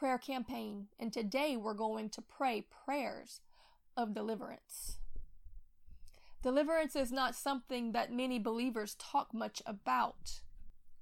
prayer 0.00 0.16
campaign, 0.16 0.86
and 0.98 1.12
today 1.12 1.58
we're 1.58 1.74
going 1.74 2.08
to 2.08 2.22
pray 2.22 2.64
prayers 2.86 3.42
of 3.98 4.14
deliverance. 4.14 4.96
Deliverance 6.42 6.96
is 6.96 7.12
not 7.12 7.34
something 7.34 7.92
that 7.92 8.10
many 8.10 8.38
believers 8.38 8.96
talk 8.98 9.34
much 9.34 9.60
about. 9.66 10.40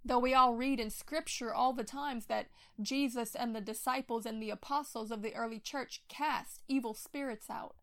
Though 0.05 0.19
we 0.19 0.35
all 0.35 0.57
read 0.57 0.81
in 0.81 0.91
scripture 0.91 1.55
all 1.55 1.73
the 1.73 1.85
times 1.85 2.27
that 2.27 2.49
Jesus 2.83 3.37
and 3.37 3.55
the 3.55 3.61
disciples 3.61 4.27
and 4.27 4.43
the 4.43 4.51
apostles 4.51 5.13
of 5.13 5.23
the 5.23 5.33
early 5.33 5.61
church 5.61 6.03
cast 6.09 6.63
evil 6.67 6.93
spirits 6.93 7.49
out. 7.49 7.77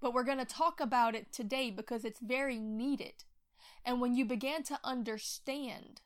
But 0.00 0.12
we're 0.12 0.24
going 0.24 0.38
to 0.38 0.44
talk 0.44 0.80
about 0.80 1.14
it 1.14 1.32
today 1.32 1.70
because 1.70 2.04
it's 2.04 2.18
very 2.18 2.58
needed. 2.58 3.22
And 3.84 4.00
when 4.00 4.16
you 4.16 4.24
begin 4.24 4.64
to 4.64 4.80
understand 4.82 6.00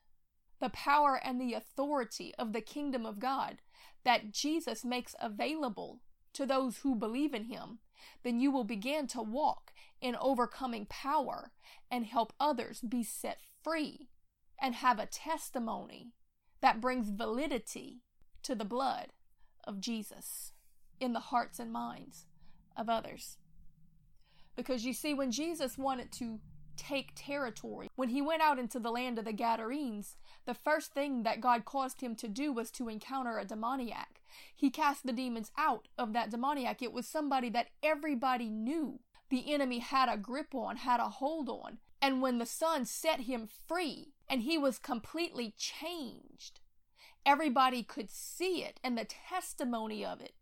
the 0.61 0.71
power 0.71 1.21
and 1.23 1.41
the 1.41 1.55
authority 1.55 2.35
of 2.39 2.53
the 2.53 2.61
kingdom 2.61 3.07
of 3.07 3.19
God 3.19 3.59
that 4.05 4.33
Jesus 4.33 4.85
makes 4.85 5.15
available 5.21 6.01
to 6.33 6.47
those 6.47 6.79
who 6.79 6.95
believe 6.95 7.35
in 7.35 7.45
him, 7.45 7.79
then 8.23 8.41
you 8.41 8.51
will 8.51 8.65
begin 8.65 9.07
to 9.09 9.23
walk 9.23 9.73
in 10.01 10.17
overcoming 10.17 10.87
power 10.87 11.51
and 11.91 12.07
help 12.07 12.33
others 12.39 12.81
be 12.81 13.03
set 13.03 13.39
free 13.63 14.09
and 14.61 14.77
have 14.77 14.99
a 14.99 15.07
testimony 15.07 16.13
that 16.61 16.81
brings 16.81 17.11
validity 17.11 18.03
to 18.43 18.55
the 18.55 18.65
blood 18.65 19.09
of 19.65 19.81
Jesus 19.81 20.53
in 20.99 21.13
the 21.13 21.21
hearts 21.21 21.59
and 21.59 21.73
minds 21.73 22.27
of 22.77 22.89
others. 22.89 23.39
Because 24.57 24.85
you 24.85 24.93
see, 24.93 25.15
when 25.15 25.31
Jesus 25.31 25.79
wanted 25.79 26.13
to 26.13 26.41
take 26.81 27.13
territory. 27.15 27.89
When 27.95 28.09
he 28.09 28.23
went 28.23 28.43
out 28.43 28.59
into 28.59 28.81
the 28.81 28.91
land 28.91 29.19
of 29.19 29.27
the 29.27 29.33
Gadarenes, 29.33 30.17
the 30.47 30.55
first 30.55 30.95
thing 30.95 31.23
that 31.25 31.41
God 31.41 31.65
caused 31.65 32.01
him 32.01 32.17
to 32.17 32.29
do 32.29 32.53
was 32.53 32.71
to 32.73 32.89
encounter 32.89 33.39
a 33.39 33.45
demoniac. 33.45 34.23
He 34.55 34.71
cast 34.71 35.07
the 35.07 35.13
demons 35.13 35.53
out 35.59 35.89
of 35.99 36.13
that 36.15 36.31
demoniac. 36.31 36.81
It 36.83 36.93
was 36.93 37.07
somebody 37.07 37.51
that 37.51 37.69
everybody 37.83 38.49
knew 38.49 39.01
the 39.29 39.53
enemy 39.53 39.79
had 39.79 40.09
a 40.09 40.17
grip 40.17 40.55
on, 40.55 40.77
had 40.77 41.01
a 41.01 41.09
hold 41.09 41.49
on. 41.49 41.79
And 42.01 42.23
when 42.23 42.39
the 42.39 42.47
Son 42.47 42.87
set 42.87 43.21
him 43.21 43.47
free 43.47 44.15
and 44.29 44.43
he 44.43 44.57
was 44.57 44.79
completely 44.79 45.55
changed, 45.59 46.61
everybody 47.27 47.83
could 47.83 48.11
see 48.11 48.65
it, 48.65 48.81
and 48.83 48.97
the 48.97 49.05
testimony 49.05 50.05
of 50.05 50.21
it 50.23 50.33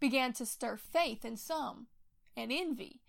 began 0.00 0.32
to 0.32 0.46
stir 0.46 0.76
faith 0.76 1.24
in 1.24 1.36
some 1.36 1.88
and 2.34 2.50
envy 2.50 3.01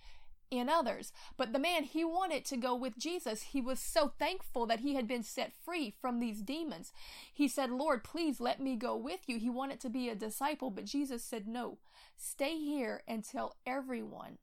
in 0.57 0.69
others. 0.69 1.11
But 1.37 1.53
the 1.53 1.59
man, 1.59 1.83
he 1.83 2.03
wanted 2.03 2.45
to 2.45 2.57
go 2.57 2.75
with 2.75 2.97
Jesus. 2.97 3.43
He 3.43 3.61
was 3.61 3.79
so 3.79 4.13
thankful 4.19 4.65
that 4.67 4.79
he 4.79 4.95
had 4.95 5.07
been 5.07 5.23
set 5.23 5.53
free 5.63 5.93
from 6.01 6.19
these 6.19 6.41
demons. 6.41 6.91
He 7.33 7.47
said, 7.47 7.69
Lord, 7.69 8.03
please 8.03 8.39
let 8.39 8.59
me 8.59 8.75
go 8.75 8.95
with 8.95 9.21
you. 9.27 9.39
He 9.39 9.49
wanted 9.49 9.79
to 9.81 9.89
be 9.89 10.09
a 10.09 10.15
disciple, 10.15 10.69
but 10.69 10.85
Jesus 10.85 11.23
said, 11.23 11.47
No, 11.47 11.77
stay 12.17 12.57
here 12.57 13.01
and 13.07 13.23
tell 13.23 13.55
everyone 13.65 14.37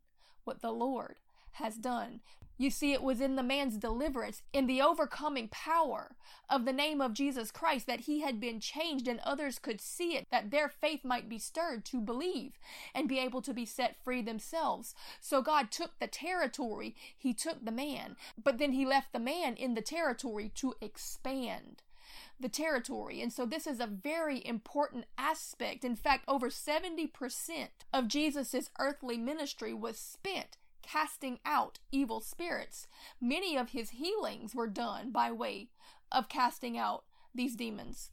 what 0.45 0.63
the 0.63 0.73
Lord 0.73 1.17
has 1.53 1.77
done. 1.77 2.21
You 2.61 2.69
see, 2.69 2.93
it 2.93 3.03
was 3.03 3.23
in 3.23 3.37
the 3.37 3.43
man's 3.43 3.79
deliverance, 3.79 4.43
in 4.53 4.67
the 4.67 4.83
overcoming 4.83 5.49
power 5.49 6.15
of 6.51 6.67
the 6.67 6.75
name 6.75 7.01
of 7.01 7.15
Jesus 7.15 7.51
Christ, 7.51 7.87
that 7.87 8.01
he 8.01 8.21
had 8.21 8.39
been 8.39 8.61
changed 8.61 9.09
and 9.09 9.19
others 9.21 9.59
could 9.59 9.81
see 9.81 10.15
it, 10.15 10.27
that 10.31 10.51
their 10.51 10.69
faith 10.69 11.03
might 11.03 11.27
be 11.27 11.39
stirred 11.39 11.87
to 11.87 12.03
believe 12.03 12.59
and 12.95 13.09
be 13.09 13.19
able 13.19 13.41
to 13.41 13.55
be 13.55 13.65
set 13.65 13.97
free 14.05 14.21
themselves. 14.21 14.95
So 15.23 15.41
God 15.41 15.71
took 15.71 15.99
the 15.99 16.07
territory, 16.07 16.95
He 17.17 17.33
took 17.33 17.65
the 17.65 17.73
man, 17.73 18.17
but 18.37 18.59
then 18.59 18.73
He 18.73 18.85
left 18.85 19.15
the 19.15 19.19
man 19.19 19.55
in 19.55 19.73
the 19.73 19.81
territory 19.81 20.53
to 20.57 20.75
expand 20.83 21.81
the 22.39 22.51
territory. 22.51 23.23
And 23.23 23.33
so 23.33 23.47
this 23.47 23.67
is 23.67 23.81
a 23.81 23.87
very 23.87 24.47
important 24.47 25.07
aspect. 25.17 25.83
In 25.83 25.97
fact, 25.97 26.25
over 26.29 26.51
70% 26.51 27.09
of 27.95 28.07
Jesus' 28.07 28.71
earthly 28.79 29.17
ministry 29.17 29.73
was 29.73 29.99
spent 29.99 30.59
casting 30.91 31.39
out 31.45 31.79
evil 31.93 32.21
spirits. 32.21 32.87
Many 33.21 33.57
of 33.57 33.71
his 33.71 33.91
healings 33.91 34.55
were 34.55 34.67
done 34.67 35.11
by 35.11 35.31
way 35.31 35.69
of 36.11 36.29
casting 36.29 36.77
out 36.77 37.05
these 37.35 37.57
demons. 37.57 38.11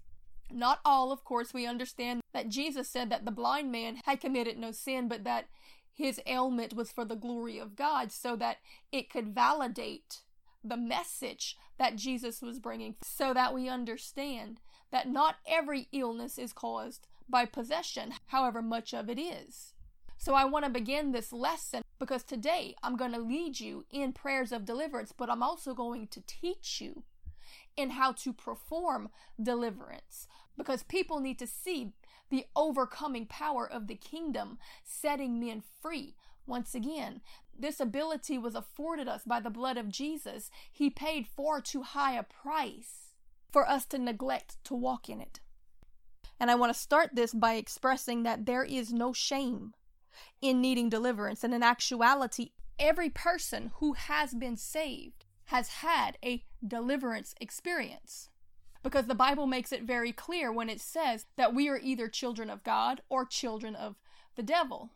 Not 0.51 0.79
all, 0.85 1.11
of 1.11 1.23
course, 1.23 1.53
we 1.53 1.66
understand 1.66 2.21
that 2.33 2.49
Jesus 2.49 2.87
said 2.87 3.09
that 3.09 3.25
the 3.25 3.31
blind 3.31 3.71
man 3.71 3.97
had 4.05 4.21
committed 4.21 4.57
no 4.57 4.71
sin, 4.71 5.07
but 5.07 5.23
that 5.23 5.47
his 5.93 6.21
ailment 6.27 6.75
was 6.75 6.91
for 6.91 7.03
the 7.03 7.16
glory 7.16 7.57
of 7.57 7.75
God 7.75 8.11
so 8.11 8.35
that 8.35 8.57
it 8.91 9.09
could 9.09 9.33
validate 9.33 10.21
the 10.63 10.77
message 10.77 11.57
that 11.79 11.95
Jesus 11.95 12.41
was 12.41 12.59
bringing, 12.59 12.95
so 13.01 13.33
that 13.33 13.53
we 13.53 13.67
understand 13.67 14.59
that 14.91 15.09
not 15.09 15.37
every 15.47 15.87
illness 15.91 16.37
is 16.37 16.53
caused 16.53 17.07
by 17.27 17.45
possession, 17.45 18.13
however 18.27 18.61
much 18.61 18.93
of 18.93 19.09
it 19.09 19.19
is. 19.19 19.73
So 20.17 20.33
I 20.33 20.45
want 20.45 20.66
to 20.66 20.72
begin 20.72 21.11
this 21.11 21.31
lesson 21.31 21.83
because 22.00 22.23
today 22.23 22.75
I'm 22.83 22.97
going 22.97 23.13
to 23.13 23.19
lead 23.19 23.59
you 23.59 23.85
in 23.91 24.13
prayers 24.13 24.51
of 24.51 24.66
deliverance, 24.66 25.13
but 25.16 25.29
I'm 25.29 25.44
also 25.44 25.73
going 25.73 26.07
to 26.07 26.22
teach 26.25 26.81
you 26.81 27.03
in 27.78 27.91
how 27.91 28.11
to 28.11 28.33
perform 28.33 29.09
deliverance 29.41 30.28
because 30.57 30.83
people 30.83 31.19
need 31.19 31.39
to 31.39 31.47
see 31.47 31.94
the 32.29 32.45
overcoming 32.55 33.25
power 33.28 33.69
of 33.69 33.88
the 33.88 33.95
kingdom 33.95 34.57
setting 34.83 35.39
men 35.39 35.63
free. 35.81 36.16
Once 36.45 36.73
again, 36.73 37.22
this 37.57 37.79
ability 37.79 38.38
was 38.38 38.55
afforded 38.55 39.07
us 39.07 39.23
by 39.23 39.39
the 39.39 39.49
blood 39.49 39.78
of 39.78 39.89
Jesus. 39.89 40.49
He 40.72 40.89
paid 40.89 41.28
far 41.28 41.61
too 41.61 41.84
high 41.84 42.17
a 42.17 42.23
price 42.23 43.13
for 43.51 43.67
us 43.67 43.85
to 43.88 43.97
neglect 43.97 44.57
to 44.66 44.73
walk 44.73 45.09
in 45.09 45.22
it. 45.22 45.39
And 46.39 46.51
I 46.51 46.55
want 46.55 46.73
to 46.73 46.79
start 46.79 47.11
this 47.13 47.34
by 47.34 47.53
expressing 47.53 48.23
that 48.23 48.45
there 48.45 48.63
is 48.63 48.94
no 48.94 49.13
shame 49.13 49.73
in 50.41 50.61
needing 50.61 50.89
deliverance. 50.89 51.44
And 51.44 51.53
in 51.53 51.63
actuality, 51.63 52.51
every 52.79 53.09
person 53.09 53.72
who 53.75 53.94
has 53.94 54.33
been 54.33 54.57
saved 54.57 55.25
has 55.45 55.69
had 55.69 56.17
a 56.23 56.44
deliverance 56.66 57.33
experience. 57.39 58.29
Because 58.83 59.07
the 59.07 59.16
Bible 59.16 59.47
makes 59.47 59.72
it 59.72 59.83
very 59.83 60.11
clear 60.11 60.51
when 60.51 60.69
it 60.69 60.79
says 60.79 61.25
that 61.35 61.53
we 61.53 61.67
are 61.67 61.79
either 61.79 62.07
children 62.07 62.50
of 62.50 62.63
God 62.63 63.01
or 63.09 63.25
children 63.25 63.75
of 63.75 63.95
the 64.35 64.44
devil. 64.44 64.91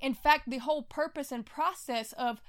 In 0.00 0.14
fact, 0.14 0.50
the 0.50 0.58
whole 0.58 0.82
purpose 0.82 1.32
and 1.32 1.44
process 1.44 2.12
of 2.12 2.40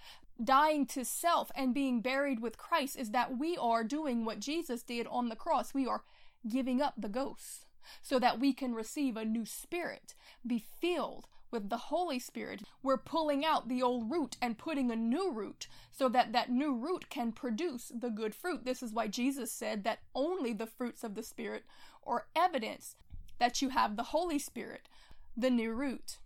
dying 0.44 0.86
to 0.86 1.06
self 1.06 1.52
and 1.56 1.74
being 1.74 2.02
buried 2.02 2.42
with 2.42 2.58
Christ 2.58 2.97
is 2.97 3.12
that 3.12 3.38
we 3.38 3.58
are 3.58 3.84
doing 3.84 4.26
what 4.26 4.40
Jesus 4.40 4.84
did 4.84 5.08
on 5.08 5.30
the 5.30 5.36
cross. 5.36 5.74
We 5.74 5.88
are 5.88 6.03
giving 6.47 6.82
up 6.82 6.94
the 6.97 7.09
ghosts 7.09 7.66
so 8.02 8.20
that 8.20 8.40
we 8.40 8.53
can 8.53 8.74
receive 8.74 9.16
a 9.16 9.26
new 9.26 9.46
spirit, 9.46 10.14
be 10.46 10.59
filled 10.59 11.28
with 11.56 11.70
the 11.70 11.78
Holy 11.78 12.20
Spirit, 12.20 12.64
we're 12.84 12.98
pulling 12.98 13.46
out 13.46 13.70
the 13.70 13.82
old 13.82 14.12
root 14.12 14.36
and 14.42 14.58
putting 14.58 14.92
a 14.92 14.96
new 14.96 15.32
root 15.32 15.68
so 15.92 16.10
that 16.10 16.34
that 16.34 16.52
new 16.52 16.76
root 16.76 17.10
can 17.10 17.32
produce 17.32 17.92
the 17.98 18.10
good 18.10 18.36
fruit. 18.36 18.66
This 18.66 18.84
is 18.84 18.92
why 18.94 19.08
Jesus 19.08 19.52
said 19.52 19.84
that 19.86 20.00
only 20.14 20.52
the 20.52 20.68
fruits 20.68 21.04
of 21.04 21.16
the 21.16 21.24
Spirit 21.24 21.64
are 22.06 22.28
evidence 22.36 22.98
that 23.40 23.62
you 23.62 23.70
have 23.70 23.96
the 23.96 24.04
Holy 24.04 24.38
Spirit, 24.38 24.90
the 25.35 25.50
new 25.50 25.72
root. 25.72 26.18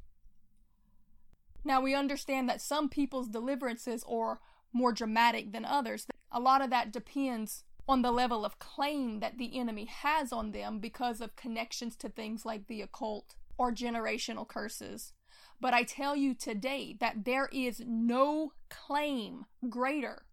Now 1.64 1.80
we 1.80 1.94
understand 1.94 2.50
that 2.50 2.62
some 2.62 2.90
people's 2.90 3.28
deliverances 3.28 4.04
are 4.10 4.40
more 4.74 4.92
dramatic 4.92 5.52
than 5.52 5.64
others. 5.64 6.08
A 6.32 6.40
lot 6.40 6.64
of 6.64 6.72
that 6.72 6.92
depends 6.92 7.64
on 7.88 8.02
the 8.02 8.12
level 8.12 8.46
of 8.46 8.60
claim 8.60 9.20
that 9.20 9.38
the 9.38 9.58
enemy 9.58 9.86
has 9.86 10.32
on 10.32 10.52
them 10.52 10.80
because 10.80 11.22
of 11.22 11.36
connections 11.36 11.96
to 11.98 12.10
things 12.10 12.46
like 12.46 12.68
the 12.68 12.82
occult 12.82 13.36
or 13.58 13.72
generational 13.72 14.48
curses. 14.48 15.12
But 15.62 15.74
I 15.74 15.84
tell 15.84 16.16
you 16.16 16.34
today 16.34 16.96
that 17.00 17.26
there 17.26 17.50
is 17.52 17.82
no 17.86 18.54
claim 18.70 19.46
greater 19.68 20.24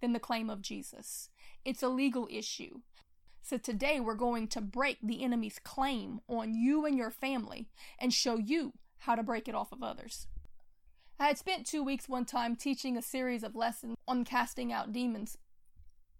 than 0.00 0.12
the 0.12 0.18
claim 0.18 0.48
of 0.48 0.62
Jesus. 0.62 1.28
It's 1.64 1.82
a 1.82 1.88
legal 1.88 2.26
issue. 2.30 2.80
So 3.42 3.58
today 3.58 4.00
we're 4.00 4.14
going 4.14 4.48
to 4.48 4.60
break 4.60 4.98
the 5.02 5.22
enemy's 5.22 5.58
claim 5.62 6.20
on 6.28 6.54
you 6.54 6.86
and 6.86 6.96
your 6.96 7.10
family 7.10 7.68
and 7.98 8.12
show 8.12 8.38
you 8.38 8.72
how 8.98 9.14
to 9.14 9.22
break 9.22 9.48
it 9.48 9.54
off 9.54 9.72
of 9.72 9.82
others. 9.82 10.26
I 11.18 11.26
had 11.26 11.38
spent 11.38 11.66
two 11.66 11.82
weeks 11.82 12.08
one 12.08 12.24
time 12.24 12.56
teaching 12.56 12.96
a 12.96 13.02
series 13.02 13.42
of 13.42 13.54
lessons 13.54 13.96
on 14.08 14.24
casting 14.24 14.72
out 14.72 14.92
demons. 14.92 15.36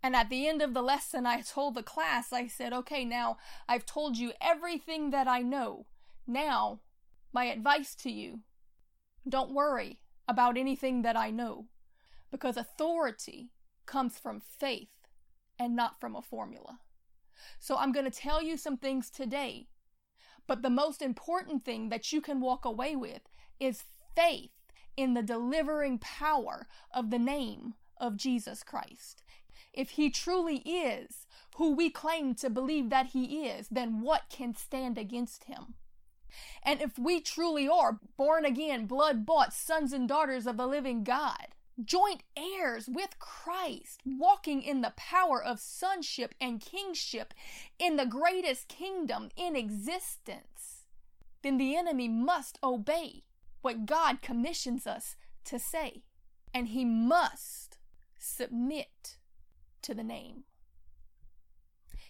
And 0.02 0.14
at 0.16 0.28
the 0.28 0.46
end 0.46 0.60
of 0.60 0.74
the 0.74 0.82
lesson, 0.82 1.24
I 1.24 1.40
told 1.40 1.74
the 1.74 1.82
class, 1.82 2.32
I 2.32 2.46
said, 2.46 2.72
okay, 2.72 3.04
now 3.04 3.38
I've 3.68 3.86
told 3.86 4.18
you 4.18 4.32
everything 4.40 5.10
that 5.10 5.28
I 5.28 5.40
know 5.40 5.86
Now, 6.26 6.80
my 7.32 7.46
advice 7.46 7.94
to 7.96 8.10
you 8.10 8.40
don't 9.28 9.54
worry 9.54 10.00
about 10.28 10.56
anything 10.56 11.02
that 11.02 11.16
I 11.16 11.30
know, 11.30 11.66
because 12.30 12.56
authority 12.56 13.50
comes 13.86 14.18
from 14.18 14.40
faith 14.40 14.88
and 15.58 15.74
not 15.74 16.00
from 16.00 16.14
a 16.16 16.22
formula. 16.22 16.78
So 17.58 17.76
I'm 17.76 17.92
going 17.92 18.04
to 18.04 18.10
tell 18.10 18.42
you 18.42 18.56
some 18.56 18.76
things 18.76 19.10
today, 19.10 19.68
but 20.46 20.62
the 20.62 20.70
most 20.70 21.02
important 21.02 21.64
thing 21.64 21.88
that 21.88 22.12
you 22.12 22.20
can 22.20 22.40
walk 22.40 22.64
away 22.64 22.96
with 22.96 23.22
is 23.58 23.84
faith 24.14 24.50
in 24.96 25.14
the 25.14 25.22
delivering 25.22 25.98
power 25.98 26.66
of 26.92 27.10
the 27.10 27.18
name 27.18 27.74
of 27.96 28.16
Jesus 28.16 28.62
Christ. 28.62 29.22
If 29.72 29.90
he 29.90 30.10
truly 30.10 30.58
is 30.58 31.26
who 31.56 31.74
we 31.74 31.90
claim 31.90 32.34
to 32.36 32.50
believe 32.50 32.90
that 32.90 33.08
he 33.08 33.46
is, 33.46 33.68
then 33.70 34.00
what 34.00 34.22
can 34.30 34.54
stand 34.54 34.98
against 34.98 35.44
him? 35.44 35.74
And 36.70 36.80
if 36.80 36.96
we 36.96 37.20
truly 37.20 37.68
are 37.68 37.98
born 38.16 38.44
again, 38.44 38.86
blood 38.86 39.26
bought 39.26 39.52
sons 39.52 39.92
and 39.92 40.08
daughters 40.08 40.46
of 40.46 40.56
the 40.56 40.68
living 40.68 41.02
God, 41.02 41.48
joint 41.84 42.22
heirs 42.36 42.88
with 42.88 43.18
Christ, 43.18 44.02
walking 44.06 44.62
in 44.62 44.80
the 44.80 44.92
power 44.96 45.42
of 45.42 45.58
sonship 45.58 46.32
and 46.40 46.60
kingship 46.60 47.34
in 47.80 47.96
the 47.96 48.06
greatest 48.06 48.68
kingdom 48.68 49.30
in 49.36 49.56
existence, 49.56 50.84
then 51.42 51.58
the 51.58 51.74
enemy 51.76 52.06
must 52.06 52.56
obey 52.62 53.24
what 53.62 53.84
God 53.84 54.22
commissions 54.22 54.86
us 54.86 55.16
to 55.46 55.58
say, 55.58 56.04
and 56.54 56.68
he 56.68 56.84
must 56.84 57.78
submit 58.16 59.16
to 59.82 59.92
the 59.92 60.04
name. 60.04 60.44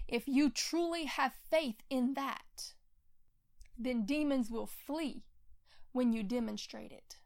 If 0.06 0.28
you 0.28 0.50
truly 0.50 1.06
have 1.06 1.32
faith 1.50 1.82
in 1.88 2.12
that, 2.12 2.74
then 3.80 4.04
demons 4.04 4.50
will 4.50 4.66
flee 4.66 5.24
when 5.92 6.12
you 6.12 6.22
demonstrate 6.22 6.92
it. 6.92 7.16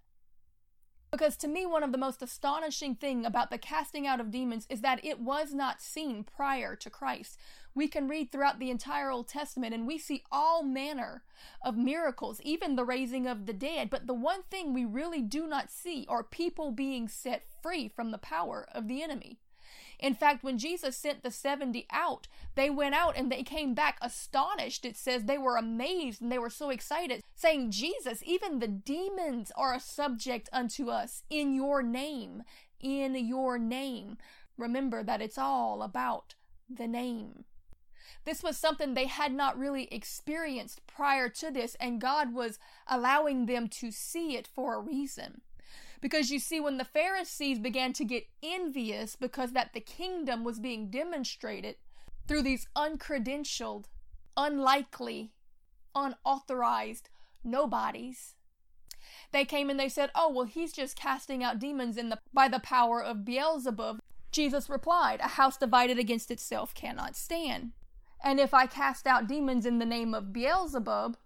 Because 1.14 1.36
to 1.36 1.48
me, 1.48 1.64
one 1.64 1.84
of 1.84 1.92
the 1.92 1.98
most 1.98 2.22
astonishing 2.22 2.96
thing 2.96 3.24
about 3.24 3.48
the 3.50 3.56
casting 3.56 4.04
out 4.04 4.18
of 4.18 4.32
demons 4.32 4.66
is 4.68 4.80
that 4.80 5.04
it 5.04 5.20
was 5.20 5.54
not 5.54 5.80
seen 5.80 6.24
prior 6.24 6.74
to 6.74 6.90
Christ. 6.90 7.38
We 7.72 7.86
can 7.86 8.08
read 8.08 8.32
throughout 8.32 8.58
the 8.58 8.70
entire 8.70 9.10
Old 9.10 9.28
Testament 9.28 9.72
and 9.72 9.86
we 9.86 9.96
see 9.96 10.24
all 10.32 10.64
manner 10.64 11.22
of 11.64 11.76
miracles, 11.76 12.40
even 12.42 12.74
the 12.74 12.84
raising 12.84 13.28
of 13.28 13.46
the 13.46 13.52
dead. 13.52 13.90
But 13.90 14.08
the 14.08 14.12
one 14.14 14.42
thing 14.50 14.74
we 14.74 14.84
really 14.84 15.22
do 15.22 15.46
not 15.46 15.70
see 15.70 16.04
are 16.08 16.24
people 16.24 16.72
being 16.72 17.06
set 17.06 17.44
free 17.62 17.86
from 17.86 18.10
the 18.10 18.18
power 18.18 18.66
of 18.72 18.88
the 18.88 19.00
enemy. 19.00 19.38
In 20.04 20.14
fact, 20.14 20.44
when 20.44 20.58
Jesus 20.58 20.98
sent 20.98 21.22
the 21.22 21.30
70 21.30 21.86
out, 21.90 22.28
they 22.56 22.68
went 22.68 22.94
out 22.94 23.16
and 23.16 23.32
they 23.32 23.42
came 23.42 23.72
back 23.72 23.96
astonished. 24.02 24.84
It 24.84 24.98
says 24.98 25.24
they 25.24 25.38
were 25.38 25.56
amazed 25.56 26.20
and 26.20 26.30
they 26.30 26.38
were 26.38 26.50
so 26.50 26.68
excited, 26.68 27.22
saying, 27.34 27.70
Jesus, 27.70 28.22
even 28.26 28.58
the 28.58 28.68
demons 28.68 29.50
are 29.56 29.72
a 29.72 29.80
subject 29.80 30.50
unto 30.52 30.90
us 30.90 31.22
in 31.30 31.54
your 31.54 31.82
name, 31.82 32.42
in 32.78 33.14
your 33.14 33.56
name. 33.56 34.18
Remember 34.58 35.02
that 35.02 35.22
it's 35.22 35.38
all 35.38 35.82
about 35.82 36.34
the 36.68 36.86
name. 36.86 37.44
This 38.26 38.42
was 38.42 38.58
something 38.58 38.92
they 38.92 39.06
had 39.06 39.32
not 39.32 39.58
really 39.58 39.88
experienced 39.90 40.86
prior 40.86 41.30
to 41.30 41.50
this, 41.50 41.76
and 41.80 41.98
God 41.98 42.34
was 42.34 42.58
allowing 42.86 43.46
them 43.46 43.68
to 43.68 43.90
see 43.90 44.36
it 44.36 44.46
for 44.46 44.74
a 44.74 44.82
reason. 44.82 45.40
Because 46.04 46.30
you 46.30 46.38
see, 46.38 46.60
when 46.60 46.76
the 46.76 46.84
Pharisees 46.84 47.58
began 47.58 47.94
to 47.94 48.04
get 48.04 48.26
envious 48.42 49.16
because 49.16 49.52
that 49.52 49.72
the 49.72 49.80
kingdom 49.80 50.44
was 50.44 50.60
being 50.60 50.90
demonstrated 50.90 51.76
through 52.28 52.42
these 52.42 52.66
uncredentialed, 52.76 53.86
unlikely, 54.36 55.32
unauthorized 55.94 57.08
nobodies, 57.42 58.34
they 59.32 59.46
came 59.46 59.70
and 59.70 59.80
they 59.80 59.88
said, 59.88 60.10
"Oh, 60.14 60.28
well, 60.28 60.44
he's 60.44 60.74
just 60.74 60.94
casting 60.94 61.42
out 61.42 61.58
demons 61.58 61.96
in 61.96 62.10
the 62.10 62.20
by 62.34 62.48
the 62.48 62.60
power 62.60 63.02
of 63.02 63.24
Beelzebub." 63.24 63.98
Jesus 64.30 64.68
replied, 64.68 65.20
"A 65.20 65.38
house 65.40 65.56
divided 65.56 65.98
against 65.98 66.30
itself 66.30 66.74
cannot 66.74 67.16
stand. 67.16 67.72
And 68.22 68.38
if 68.38 68.52
I 68.52 68.66
cast 68.66 69.06
out 69.06 69.26
demons 69.26 69.64
in 69.64 69.78
the 69.78 69.86
name 69.86 70.12
of 70.12 70.34
Beelzebub, 70.34 71.16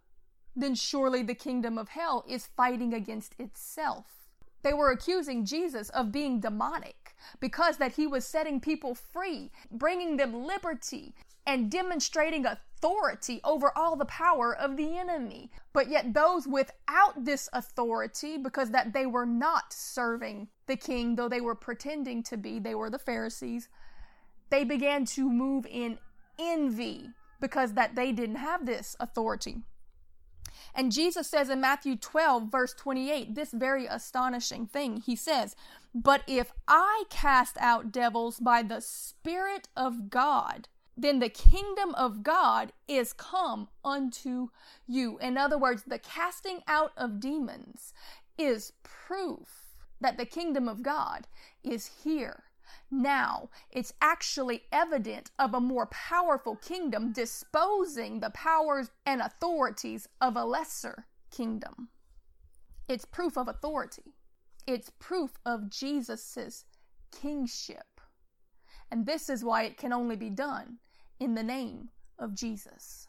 then 0.54 0.76
surely 0.76 1.25
the 1.25 1.34
kingdom 1.34 1.78
of 1.78 1.88
hell 1.88 2.25
is 2.28 2.46
fighting 2.46 2.94
against 2.94 3.34
itself." 3.40 4.17
They 4.62 4.72
were 4.72 4.90
accusing 4.90 5.44
Jesus 5.44 5.88
of 5.90 6.12
being 6.12 6.40
demonic 6.40 7.16
because 7.40 7.76
that 7.76 7.93
he 7.93 8.06
was 8.06 8.25
setting 8.25 8.60
people 8.60 8.94
free, 8.94 9.50
bringing 9.70 10.16
them 10.16 10.44
liberty, 10.46 11.14
and 11.46 11.70
demonstrating 11.70 12.44
authority 12.44 13.40
over 13.43 13.72
all 13.76 13.96
the 13.96 14.05
power 14.05 14.55
of 14.55 14.76
the 14.76 14.99
enemy. 14.99 15.50
But 15.72 15.88
yet 15.88 16.12
those 16.12 16.46
without 16.46 17.25
this 17.25 17.49
authority, 17.52 18.37
because 18.37 18.70
that 18.70 18.93
they 18.93 19.06
were 19.06 19.26
not 19.26 19.72
serving 19.72 20.49
the 20.66 20.76
king, 20.76 21.16
though 21.16 21.28
they 21.28 21.40
were 21.40 21.54
pretending 21.54 22.22
to 22.25 22.37
be, 22.37 22.58
they 22.58 22.75
were 22.75 22.90
the 22.90 22.99
Pharisees, 22.99 23.69
they 24.50 24.64
began 24.64 25.04
to 25.06 25.31
move 25.31 25.66
in 25.66 25.99
envy 26.38 27.11
because 27.40 27.72
that 27.75 27.94
they 27.94 28.12
didn't 28.12 28.37
have 28.37 28.66
this 28.66 28.96
authority. 29.00 29.62
And 30.75 30.93
Jesus 30.93 31.28
says 31.28 31.50
in 31.50 31.60
Matthew 31.60 31.96
12, 31.96 32.50
verse 32.50 32.75
28, 32.75 33.34
this 33.34 33.50
very 33.52 33.87
astonishing 33.87 34.66
thing. 34.66 35.02
He 35.05 35.16
says, 35.16 35.56
But 35.94 36.22
if 36.26 36.52
I 36.66 37.05
cast 37.10 37.56
out 37.58 37.93
devils 37.93 38.38
by 38.38 38.62
the 38.62 38.81
Spirit 38.81 39.69
of 39.76 40.10
God, 40.10 40.69
then 40.96 41.20
the 41.20 41.28
kingdom 41.28 41.94
of 41.94 42.22
God 42.22 42.72
is 42.88 43.12
come 43.12 43.69
unto 43.84 44.49
you. 44.87 45.19
In 45.19 45.38
other 45.38 45.56
words, 45.56 45.84
the 45.87 45.99
casting 45.99 46.61
out 46.66 46.93
of 46.96 47.20
demons 47.20 47.93
is 48.37 48.72
proof 48.82 49.76
that 50.00 50.19
the 50.19 50.26
kingdom 50.26 50.69
of 50.69 50.82
God 50.82 51.26
is 51.62 52.02
here 52.04 52.44
now, 52.90 53.50
it's 53.70 53.93
actually 54.00 54.62
evident 54.73 55.31
of 55.38 55.52
a 55.52 55.61
more 55.61 55.87
powerful 55.87 56.56
kingdom 56.56 57.12
disposing 57.12 58.20
the 58.20 58.31
powers 58.31 58.90
and 59.05 59.20
authorities 59.20 60.08
of 60.20 60.37
a 60.37 60.44
lesser 60.44 61.06
kingdom. 61.31 61.88
It's 62.88 63.05
proof 63.05 63.37
of 63.37 63.49
authority. 63.49 64.14
It's 64.67 64.90
proof 64.99 65.38
of 65.44 65.69
Jesus' 65.70 66.64
kingship. 67.12 68.00
And 68.90 69.05
this 69.05 69.29
is 69.29 69.44
why 69.44 69.64
it 69.64 69.76
can 69.76 69.93
only 69.93 70.17
be 70.17 70.31
done 70.31 70.79
in 71.20 71.35
the 71.35 71.43
name 71.43 71.90
of 72.19 72.35
Jesus. 72.35 73.06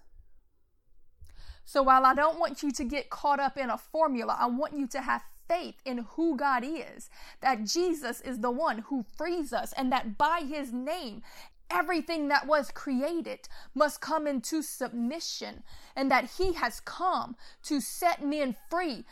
So 1.63 1.83
while 1.83 2.05
I 2.05 2.13
don't 2.13 2.39
want 2.39 2.63
you 2.63 2.71
to 2.71 2.83
get 2.83 3.09
caught 3.09 3.39
up 3.39 3.57
in 3.57 3.69
a 3.69 3.77
formula, 3.77 4.35
I 4.37 4.47
want 4.47 4.75
you 4.75 4.87
to 4.87 5.01
have 5.01 5.23
faith 5.49 5.75
in 5.83 6.05
who 6.15 6.37
God 6.37 6.63
is, 6.63 7.09
that 7.41 7.65
Jesus 7.65 8.21
is 8.21 8.39
the 8.39 8.51
one 8.51 8.79
who 8.87 9.03
frees 9.17 9.51
us, 9.51 9.73
and 9.73 9.91
that 9.91 10.17
by 10.17 10.43
his 10.47 10.71
name, 10.71 11.23
everything 11.69 12.29
that 12.29 12.47
was 12.47 12.71
created 12.71 13.49
must 13.75 13.99
come 13.99 14.27
into 14.27 14.61
submission, 14.61 15.63
and 15.95 16.09
that 16.09 16.31
he 16.37 16.53
has 16.53 16.79
come 16.79 17.35
to 17.63 17.81
set 17.81 18.23
men 18.23 18.55
free. 18.69 19.03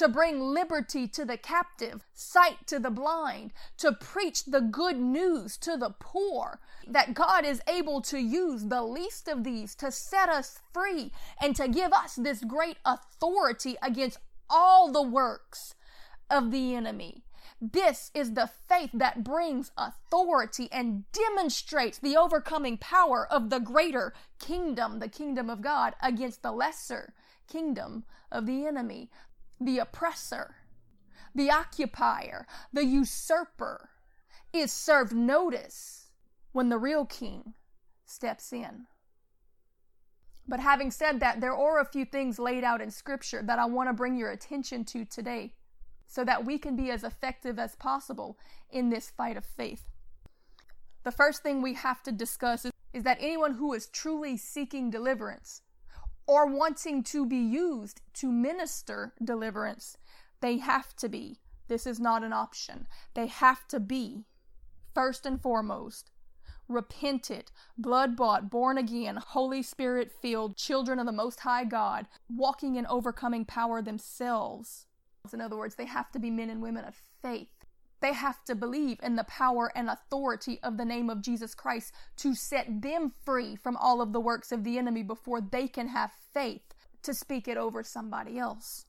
To 0.00 0.08
bring 0.08 0.40
liberty 0.40 1.08
to 1.08 1.24
the 1.24 1.38
captive, 1.38 2.04
sight 2.12 2.66
to 2.66 2.78
the 2.78 2.90
blind, 2.90 3.54
to 3.78 3.92
preach 3.92 4.44
the 4.44 4.60
good 4.60 4.98
news 4.98 5.56
to 5.56 5.78
the 5.78 5.94
poor, 5.98 6.60
that 6.86 7.14
God 7.14 7.46
is 7.46 7.62
able 7.66 8.02
to 8.02 8.18
use 8.18 8.66
the 8.66 8.82
least 8.82 9.26
of 9.26 9.42
these 9.42 9.74
to 9.76 9.90
set 9.90 10.28
us 10.28 10.60
free 10.74 11.12
and 11.40 11.56
to 11.56 11.66
give 11.66 11.94
us 11.94 12.16
this 12.16 12.44
great 12.44 12.76
authority 12.84 13.76
against 13.80 14.18
all 14.50 14.92
the 14.92 15.00
works 15.00 15.74
of 16.30 16.50
the 16.50 16.74
enemy. 16.74 17.24
This 17.60 18.10
is 18.14 18.34
the 18.34 18.50
faith 18.68 18.90
that 18.92 19.24
brings 19.24 19.70
authority 19.78 20.68
and 20.70 21.10
demonstrates 21.12 21.98
the 21.98 22.16
overcoming 22.16 22.76
power 22.76 23.26
of 23.30 23.48
the 23.48 23.60
greater 23.60 24.12
kingdom, 24.38 24.98
the 24.98 25.08
kingdom 25.08 25.48
of 25.48 25.62
God, 25.62 25.94
against 26.02 26.42
the 26.42 26.52
lesser 26.52 27.14
kingdom 27.48 28.04
of 28.30 28.46
the 28.46 28.66
enemy, 28.66 29.10
the 29.60 29.78
oppressor, 29.78 30.56
the 31.34 31.50
occupier, 31.50 32.46
the 32.72 32.84
usurper 32.84 33.90
is 34.52 34.72
served 34.72 35.14
notice 35.14 36.10
when 36.52 36.68
the 36.68 36.78
real 36.78 37.06
king 37.06 37.54
steps 38.04 38.52
in. 38.52 38.86
But 40.48 40.60
having 40.60 40.90
said 40.90 41.20
that, 41.20 41.40
there 41.40 41.56
are 41.56 41.80
a 41.80 41.84
few 41.84 42.04
things 42.04 42.38
laid 42.38 42.64
out 42.64 42.80
in 42.80 42.90
scripture 42.90 43.42
that 43.42 43.58
I 43.58 43.64
want 43.64 43.88
to 43.88 43.92
bring 43.92 44.16
your 44.16 44.30
attention 44.30 44.84
to 44.86 45.04
today 45.04 45.52
so 46.06 46.24
that 46.24 46.44
we 46.44 46.58
can 46.58 46.76
be 46.76 46.90
as 46.90 47.04
effective 47.04 47.58
as 47.58 47.76
possible 47.76 48.38
in 48.70 48.90
this 48.90 49.10
fight 49.10 49.36
of 49.36 49.44
faith. 49.44 49.84
The 51.04 51.12
first 51.12 51.42
thing 51.42 51.62
we 51.62 51.74
have 51.74 52.02
to 52.04 52.12
discuss 52.12 52.64
is, 52.64 52.72
is 52.92 53.04
that 53.04 53.18
anyone 53.20 53.54
who 53.54 53.72
is 53.72 53.86
truly 53.86 54.36
seeking 54.36 54.90
deliverance 54.90 55.62
or 56.26 56.46
wanting 56.46 57.02
to 57.04 57.24
be 57.26 57.36
used 57.36 58.00
to 58.14 58.30
minister 58.30 59.14
deliverance, 59.22 59.96
they 60.40 60.58
have 60.58 60.96
to 60.96 61.08
be. 61.08 61.38
This 61.68 61.86
is 61.86 62.00
not 62.00 62.24
an 62.24 62.32
option. 62.32 62.86
They 63.14 63.26
have 63.26 63.66
to 63.68 63.80
be, 63.80 64.24
first 64.94 65.26
and 65.26 65.40
foremost, 65.40 66.10
repented, 66.68 67.52
blood 67.78 68.16
bought, 68.16 68.50
born 68.50 68.78
again, 68.78 69.16
Holy 69.16 69.62
Spirit 69.62 70.10
filled 70.10 70.56
children 70.56 70.98
of 70.98 71.06
the 71.06 71.12
Most 71.12 71.40
High 71.40 71.64
God, 71.64 72.06
walking 72.28 72.76
in 72.76 72.86
overcoming 72.86 73.44
power 73.44 73.80
themselves. 73.82 74.86
In 75.34 75.40
other 75.40 75.56
words, 75.56 75.74
they 75.74 75.86
have 75.86 76.10
to 76.12 76.18
be 76.18 76.30
men 76.30 76.50
and 76.50 76.62
women 76.62 76.84
of 76.84 76.94
faith. 77.22 77.48
They 78.00 78.12
have 78.12 78.44
to 78.44 78.54
believe 78.54 79.00
in 79.02 79.16
the 79.16 79.24
power 79.24 79.72
and 79.74 79.88
authority 79.88 80.60
of 80.62 80.76
the 80.76 80.84
name 80.84 81.08
of 81.08 81.22
Jesus 81.22 81.54
Christ 81.54 81.92
to 82.18 82.34
set 82.34 82.82
them 82.82 83.12
free 83.24 83.56
from 83.56 83.76
all 83.76 84.02
of 84.02 84.12
the 84.12 84.20
works 84.20 84.52
of 84.52 84.64
the 84.64 84.78
enemy 84.78 85.02
before 85.02 85.40
they 85.40 85.66
can 85.66 85.88
have 85.88 86.12
faith 86.32 86.74
to 87.02 87.14
speak 87.14 87.48
it 87.48 87.56
over 87.56 87.82
somebody 87.82 88.38
else. 88.38 88.84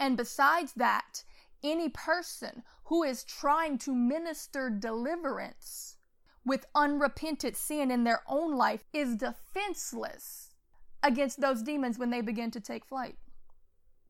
And 0.00 0.16
besides 0.16 0.72
that, 0.76 1.24
any 1.62 1.88
person 1.88 2.62
who 2.84 3.02
is 3.02 3.24
trying 3.24 3.78
to 3.78 3.94
minister 3.94 4.70
deliverance 4.70 5.96
with 6.44 6.66
unrepented 6.74 7.56
sin 7.56 7.90
in 7.90 8.04
their 8.04 8.22
own 8.26 8.56
life 8.56 8.84
is 8.92 9.16
defenseless 9.16 10.54
against 11.02 11.40
those 11.40 11.62
demons 11.62 11.98
when 11.98 12.10
they 12.10 12.20
begin 12.20 12.50
to 12.52 12.60
take 12.60 12.86
flight. 12.86 13.16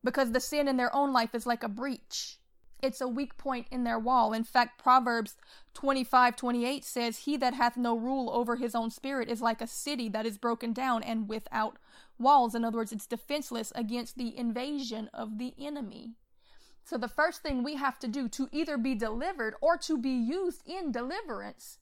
Because 0.03 0.31
the 0.31 0.39
sin 0.39 0.67
in 0.67 0.77
their 0.77 0.95
own 0.95 1.11
life 1.11 1.35
is 1.35 1.45
like 1.45 1.63
a 1.63 1.69
breach. 1.69 2.39
It's 2.81 3.01
a 3.01 3.07
weak 3.07 3.37
point 3.37 3.67
in 3.71 3.83
their 3.83 3.99
wall. 3.99 4.31
In 4.31 4.45
fact, 4.45 4.81
Proverbs 4.81 5.35
25 5.73 6.35
28 6.35 6.85
says, 6.85 7.17
He 7.19 7.35
that 7.37 7.53
hath 7.53 7.75
no 7.75 7.97
rule 7.97 8.29
over 8.29 8.55
his 8.55 8.73
own 8.73 8.89
spirit 8.89 9.29
is 9.29 9.41
like 9.41 9.61
a 9.61 9.67
city 9.67 10.07
that 10.09 10.25
is 10.25 10.37
broken 10.37 10.71
down 10.71 11.03
and 11.03 11.27
without 11.27 11.77
walls. 12.17 12.55
In 12.55 12.63
other 12.63 12.77
words, 12.77 12.93
it's 12.93 13.05
defenseless 13.05 13.73
against 13.75 14.17
the 14.17 14.37
invasion 14.37 15.09
of 15.13 15.37
the 15.37 15.53
enemy. 15.59 16.13
So, 16.85 16.97
the 16.97 17.09
first 17.09 17.43
thing 17.43 17.63
we 17.63 17.75
have 17.75 17.99
to 17.99 18.07
do 18.07 18.29
to 18.29 18.47
either 18.51 18.77
be 18.77 18.95
delivered 18.95 19.55
or 19.61 19.77
to 19.79 19.97
be 19.97 20.09
used 20.09 20.63
in 20.65 20.91
deliverance 20.91 21.79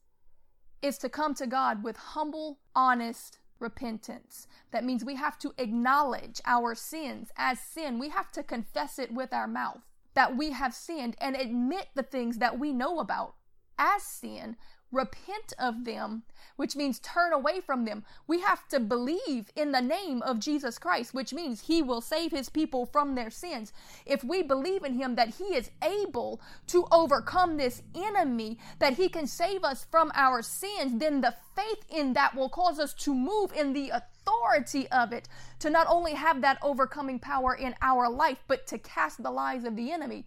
is 0.81 0.97
to 0.97 1.09
come 1.09 1.33
to 1.35 1.47
God 1.47 1.83
with 1.83 1.97
humble, 1.97 2.59
honest 2.75 3.39
repentance. 3.59 4.47
That 4.71 4.83
means 4.83 5.03
we 5.03 5.15
have 5.15 5.37
to 5.39 5.53
acknowledge 5.57 6.41
our 6.45 6.75
sins 6.75 7.31
as 7.37 7.59
sin. 7.59 7.99
We 7.99 8.09
have 8.09 8.31
to 8.33 8.43
confess 8.43 8.99
it 8.99 9.13
with 9.13 9.33
our 9.33 9.47
mouth 9.47 9.81
that 10.13 10.35
we 10.35 10.51
have 10.51 10.73
sinned 10.73 11.15
and 11.21 11.35
admit 11.35 11.89
the 11.93 12.01
things 12.01 12.39
that 12.39 12.57
we 12.57 12.73
know 12.73 12.99
about 12.99 13.35
as 13.77 14.01
sin 14.01 14.55
repent 14.91 15.53
of 15.59 15.85
them, 15.85 16.23
which 16.55 16.75
means 16.75 16.99
turn 16.99 17.33
away 17.33 17.61
from 17.61 17.85
them. 17.85 18.03
We 18.27 18.41
have 18.41 18.67
to 18.69 18.79
believe 18.79 19.51
in 19.55 19.71
the 19.71 19.81
name 19.81 20.21
of 20.21 20.39
Jesus 20.39 20.77
Christ, 20.77 21.13
which 21.13 21.33
means 21.33 21.61
he 21.61 21.81
will 21.81 22.01
save 22.01 22.31
his 22.31 22.49
people 22.49 22.85
from 22.85 23.15
their 23.15 23.29
sins. 23.29 23.73
If 24.05 24.23
we 24.23 24.41
believe 24.43 24.83
in 24.83 24.93
him 24.93 25.15
that 25.15 25.35
he 25.35 25.55
is 25.55 25.69
able 25.83 26.41
to 26.67 26.87
overcome 26.91 27.57
this 27.57 27.83
enemy, 27.95 28.59
that 28.79 28.93
he 28.93 29.09
can 29.09 29.27
save 29.27 29.63
us 29.63 29.85
from 29.89 30.11
our 30.15 30.41
sins, 30.41 30.99
then 30.99 31.21
the 31.21 31.35
faith 31.55 31.85
in 31.89 32.13
that 32.13 32.35
will 32.35 32.49
cause 32.49 32.79
us 32.79 32.93
to 32.93 33.13
move 33.13 33.51
in 33.53 33.73
the 33.73 33.89
authority 33.89 34.87
of 34.89 35.11
it, 35.13 35.27
to 35.59 35.69
not 35.69 35.87
only 35.89 36.13
have 36.13 36.41
that 36.41 36.57
overcoming 36.61 37.19
power 37.19 37.53
in 37.53 37.75
our 37.81 38.09
life, 38.09 38.43
but 38.47 38.67
to 38.67 38.77
cast 38.77 39.21
the 39.21 39.31
lies 39.31 39.63
of 39.63 39.75
the 39.75 39.91
enemy 39.91 40.25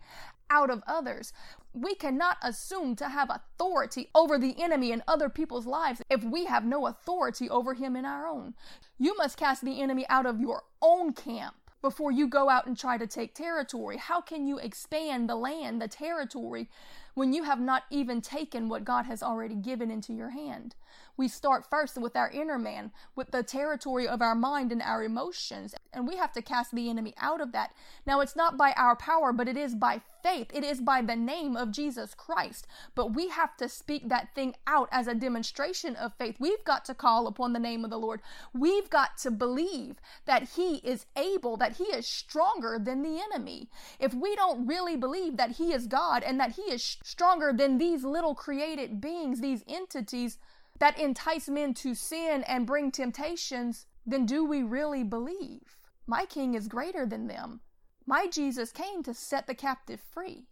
out 0.50 0.70
of 0.70 0.82
others. 0.86 1.32
We 1.72 1.94
cannot 1.94 2.38
assume 2.42 2.96
to 2.96 3.08
have 3.08 3.30
authority 3.30 4.10
over 4.14 4.38
the 4.38 4.60
enemy 4.60 4.90
in 4.90 5.04
other 5.06 5.28
people's 5.28 5.66
lives 5.66 6.02
if 6.10 6.24
we 6.24 6.46
have 6.46 6.64
no 6.64 6.86
authority 6.86 7.48
over 7.48 7.74
him 7.74 7.94
in 7.94 8.04
our 8.04 8.26
own. 8.26 8.54
You 8.98 9.16
must 9.16 9.36
cast 9.36 9.64
the 9.64 9.80
enemy 9.80 10.04
out 10.08 10.26
of 10.26 10.40
your 10.40 10.64
own 10.82 11.12
camp 11.12 11.54
before 11.80 12.10
you 12.10 12.26
go 12.26 12.48
out 12.48 12.66
and 12.66 12.76
try 12.76 12.98
to 12.98 13.06
take 13.06 13.34
territory. 13.34 13.96
How 13.96 14.20
can 14.20 14.46
you 14.46 14.58
expand 14.58 15.28
the 15.28 15.36
land, 15.36 15.80
the 15.80 15.88
territory, 15.88 16.68
when 17.14 17.32
you 17.32 17.44
have 17.44 17.60
not 17.60 17.84
even 17.90 18.20
taken 18.20 18.68
what 18.68 18.84
God 18.84 19.06
has 19.06 19.22
already 19.22 19.54
given 19.54 19.90
into 19.90 20.12
your 20.12 20.30
hand? 20.30 20.74
We 21.16 21.28
start 21.28 21.68
first 21.68 21.98
with 21.98 22.16
our 22.16 22.30
inner 22.30 22.58
man, 22.58 22.92
with 23.14 23.30
the 23.30 23.42
territory 23.42 24.08
of 24.08 24.22
our 24.22 24.34
mind 24.34 24.72
and 24.72 24.82
our 24.82 25.04
emotions, 25.04 25.74
and 25.92 26.06
we 26.06 26.16
have 26.16 26.32
to 26.32 26.42
cast 26.42 26.74
the 26.74 26.88
enemy 26.88 27.14
out 27.18 27.40
of 27.40 27.52
that. 27.52 27.72
Now, 28.06 28.20
it's 28.20 28.36
not 28.36 28.56
by 28.56 28.72
our 28.72 28.96
power, 28.96 29.32
but 29.32 29.48
it 29.48 29.56
is 29.56 29.74
by 29.74 30.00
faith. 30.22 30.50
It 30.52 30.64
is 30.64 30.80
by 30.80 31.02
the 31.02 31.16
name 31.16 31.56
of 31.56 31.72
Jesus 31.72 32.14
Christ. 32.14 32.66
But 32.94 33.14
we 33.14 33.28
have 33.28 33.56
to 33.56 33.68
speak 33.68 34.08
that 34.08 34.34
thing 34.34 34.54
out 34.66 34.88
as 34.92 35.06
a 35.06 35.14
demonstration 35.14 35.96
of 35.96 36.14
faith. 36.14 36.36
We've 36.38 36.64
got 36.64 36.84
to 36.86 36.94
call 36.94 37.26
upon 37.26 37.52
the 37.52 37.58
name 37.58 37.84
of 37.84 37.90
the 37.90 37.98
Lord. 37.98 38.20
We've 38.54 38.88
got 38.90 39.18
to 39.18 39.30
believe 39.30 39.96
that 40.26 40.50
He 40.56 40.76
is 40.76 41.06
able, 41.16 41.56
that 41.56 41.76
He 41.76 41.84
is 41.84 42.06
stronger 42.06 42.78
than 42.78 43.02
the 43.02 43.20
enemy. 43.20 43.68
If 43.98 44.14
we 44.14 44.36
don't 44.36 44.66
really 44.66 44.96
believe 44.96 45.36
that 45.36 45.52
He 45.52 45.72
is 45.72 45.86
God 45.86 46.22
and 46.22 46.38
that 46.40 46.52
He 46.52 46.62
is 46.62 46.98
stronger 47.02 47.52
than 47.52 47.78
these 47.78 48.04
little 48.04 48.34
created 48.34 49.00
beings, 49.00 49.40
these 49.40 49.64
entities, 49.68 50.38
that 50.80 50.98
entice 50.98 51.48
men 51.48 51.74
to 51.74 51.94
sin 51.94 52.42
and 52.48 52.66
bring 52.66 52.90
temptations, 52.90 53.86
then 54.04 54.26
do 54.26 54.44
we 54.44 54.62
really 54.62 55.04
believe? 55.04 55.76
My 56.06 56.24
king 56.24 56.54
is 56.54 56.68
greater 56.68 57.06
than 57.06 57.28
them. 57.28 57.60
My 58.06 58.26
Jesus 58.26 58.72
came 58.72 59.02
to 59.04 59.14
set 59.14 59.46
the 59.46 59.54
captive 59.54 60.00
free, 60.00 60.48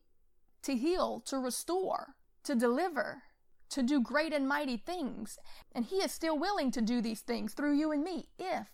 to 0.62 0.76
heal, 0.76 1.20
to 1.26 1.38
restore, 1.38 2.14
to 2.44 2.54
deliver, 2.54 3.22
to 3.70 3.82
do 3.82 4.00
great 4.00 4.32
and 4.32 4.46
mighty 4.46 4.76
things. 4.76 5.38
And 5.72 5.86
he 5.86 5.96
is 5.96 6.12
still 6.12 6.38
willing 6.38 6.70
to 6.72 6.82
do 6.82 7.00
these 7.00 7.20
things 7.20 7.54
through 7.54 7.76
you 7.76 7.90
and 7.90 8.04
me 8.04 8.28
if 8.38 8.68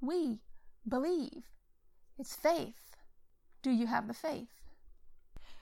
we 0.00 0.38
believe. 0.88 1.50
It's 2.18 2.36
faith. 2.36 2.96
Do 3.62 3.70
you 3.70 3.86
have 3.88 4.06
the 4.06 4.14
faith? 4.14 4.48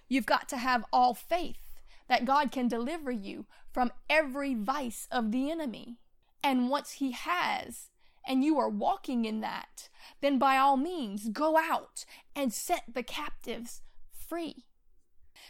You've 0.09 0.27
got 0.27 0.49
to 0.51 0.57
have 0.59 0.85
all 0.93 1.15
faith 1.15 1.68
that 2.09 2.25
God 2.25 2.51
can 2.51 2.69
deliver 2.69 3.11
you 3.11 3.47
from 3.73 3.93
every 4.09 4.55
vice 4.55 5.07
of 5.11 5.31
the 5.31 5.51
enemy. 5.51 5.99
And 6.43 6.71
once 6.71 6.93
He 6.93 7.13
has, 7.13 7.91
and 8.27 8.45
you 8.45 8.59
are 8.59 8.69
walking 8.69 9.25
in 9.25 9.41
that, 9.41 9.89
then 10.21 10.39
by 10.39 10.57
all 10.57 10.77
means 10.77 11.29
go 11.29 11.57
out 11.57 12.05
and 12.37 12.53
set 12.53 12.83
the 12.93 13.03
captives 13.03 13.83
free. 14.13 14.67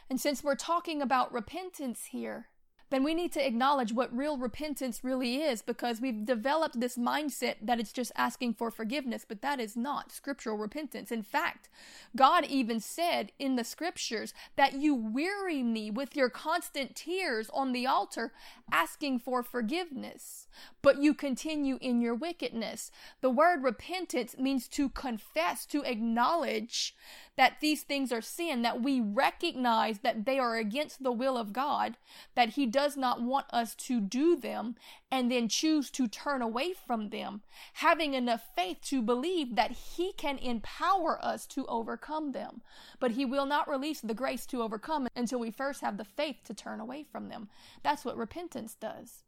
And 0.08 0.20
since 0.20 0.44
we're 0.44 0.54
talking 0.54 1.02
about 1.02 1.32
repentance 1.32 2.06
here, 2.12 2.48
then 2.90 3.04
we 3.04 3.14
need 3.14 3.33
to 3.33 3.47
acknowledge 3.47 3.92
what 3.92 4.16
real 4.16 4.38
repentance 4.38 5.04
really 5.04 5.37
is 5.37 5.62
because 5.62 6.00
we've 6.00 6.25
developed 6.25 6.80
this 6.80 6.97
mindset 6.97 7.57
that 7.62 7.78
it's 7.78 7.92
just 7.92 8.12
asking 8.16 8.54
for 8.54 8.71
forgiveness, 8.71 9.25
but 9.28 9.42
that 9.42 9.61
is 9.61 9.76
not 9.76 10.12
scriptural 10.12 10.57
repentance. 10.57 11.11
In 11.11 11.23
fact, 11.23 11.68
God 12.16 12.45
even 12.47 12.80
said 12.80 13.33
in 13.38 13.57
the 13.57 13.64
scriptures 13.64 14.33
that 14.57 14.75
you 14.75 14.95
weary 14.95 15.62
me 15.62 15.90
with 15.90 16.16
your 16.16 16.30
constant 16.30 16.95
tears 16.95 17.50
on 17.52 17.73
the 17.73 17.87
altar 17.87 18.33
asking 18.73 19.18
for 19.18 19.42
forgiveness, 19.42 20.47
but 20.83 21.02
you 21.02 21.14
continue 21.14 21.78
in 21.80 22.00
your 22.00 22.14
wickedness. 22.14 22.90
The 23.21 23.30
word 23.30 23.62
repentance 23.62 24.37
means 24.38 24.68
to 24.68 24.88
confess, 24.88 25.66
to 25.66 25.83
acknowledge 25.83 26.95
that 27.38 27.61
these 27.61 27.85
things 27.85 28.11
are 28.11 28.21
sin, 28.21 28.62
that 28.62 28.83
we 28.83 29.00
recognize 29.00 30.00
that 30.00 30.26
they 30.26 30.40
are 30.40 30.57
against 30.57 31.04
the 31.04 31.12
will 31.12 31.38
of 31.38 31.52
God, 31.52 31.97
that 32.35 32.50
He 32.50 32.66
does 32.66 32.97
not 32.97 33.23
want 33.23 33.47
us 33.50 33.76
to 33.76 34.00
do 34.00 34.35
them, 34.35 34.75
and 35.09 35.30
then 35.30 35.49
choose 35.49 35.88
to 35.92 36.09
turn 36.09 36.42
away 36.42 36.73
from 36.73 37.11
them, 37.11 37.42
having 37.75 38.14
enough 38.14 38.42
faith 38.57 38.78
to 38.87 39.00
believe 39.00 39.54
that 39.54 39.71
He 39.71 40.12
can 40.14 40.37
empower 40.38 41.25
us 41.25 41.47
to 41.47 41.64
overcome 41.66 42.33
them. 42.33 42.61
But 42.99 43.12
He 43.12 43.25
will 43.25 43.47
not 43.47 43.71
release 43.71 44.00
the 44.00 44.14
grace 44.14 44.45
to 44.47 44.61
overcome 44.61 45.07
until 45.14 45.38
we 45.38 45.52
first 45.52 45.80
have 45.80 45.97
the 45.97 46.04
faith 46.04 46.38
to 46.47 46.54
turn 46.54 46.80
away 46.80 47.04
from 47.04 47.28
them. 47.28 47.49
That's 47.85 48.04
what 48.04 48.16
repentance 48.16 48.75
does. 48.75 49.23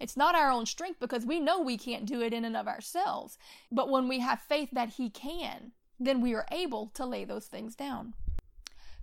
It's 0.00 0.16
not 0.16 0.34
our 0.34 0.50
own 0.50 0.64
strength 0.64 1.00
because 1.00 1.26
we 1.26 1.38
know 1.38 1.60
we 1.60 1.76
can't 1.76 2.06
do 2.06 2.22
it 2.22 2.32
in 2.32 2.46
and 2.46 2.56
of 2.56 2.66
ourselves. 2.66 3.36
But 3.70 3.90
when 3.90 4.08
we 4.08 4.20
have 4.20 4.40
faith 4.40 4.70
that 4.72 4.94
He 4.94 5.10
can, 5.10 5.72
then 5.98 6.20
we 6.20 6.34
are 6.34 6.46
able 6.50 6.88
to 6.94 7.06
lay 7.06 7.24
those 7.24 7.46
things 7.46 7.74
down. 7.74 8.14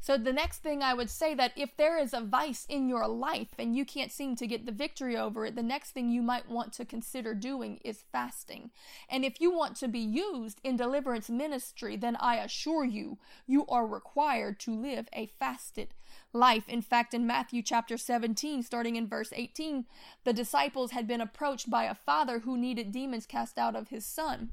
So 0.01 0.17
the 0.17 0.31
next 0.31 0.59
thing 0.59 0.81
I 0.81 0.93
would 0.93 1.09
say 1.09 1.35
that 1.35 1.51
if 1.57 1.75
there 1.75 1.97
is 1.97 2.13
a 2.13 2.21
vice 2.21 2.65
in 2.69 2.87
your 2.87 3.05
life 3.07 3.49
and 3.59 3.75
you 3.75 3.83
can't 3.83 4.13
seem 4.13 4.35
to 4.37 4.47
get 4.47 4.65
the 4.65 4.71
victory 4.71 5.17
over 5.17 5.45
it, 5.45 5.55
the 5.55 5.63
next 5.63 5.91
thing 5.91 6.09
you 6.09 6.21
might 6.21 6.49
want 6.49 6.71
to 6.73 6.85
consider 6.85 7.33
doing 7.33 7.81
is 7.83 8.05
fasting. 8.11 8.71
And 9.09 9.25
if 9.25 9.41
you 9.41 9.51
want 9.51 9.75
to 9.77 9.89
be 9.89 9.99
used 9.99 10.61
in 10.63 10.77
deliverance 10.77 11.29
ministry, 11.29 11.97
then 11.97 12.15
I 12.15 12.37
assure 12.37 12.85
you, 12.85 13.17
you 13.45 13.65
are 13.67 13.85
required 13.85 14.59
to 14.61 14.71
live 14.73 15.09
a 15.11 15.25
fasted 15.37 15.93
life. 16.33 16.67
In 16.67 16.81
fact, 16.81 17.13
in 17.13 17.25
Matthew 17.25 17.61
chapter 17.61 17.97
17, 17.97 18.63
starting 18.63 18.95
in 18.95 19.07
verse 19.07 19.31
18, 19.35 19.85
the 20.23 20.33
disciples 20.33 20.91
had 20.91 21.07
been 21.07 21.21
approached 21.21 21.69
by 21.69 21.85
a 21.85 21.95
father 21.95 22.39
who 22.39 22.57
needed 22.57 22.91
demons 22.91 23.25
cast 23.25 23.57
out 23.57 23.75
of 23.75 23.89
his 23.89 24.05
son 24.05 24.51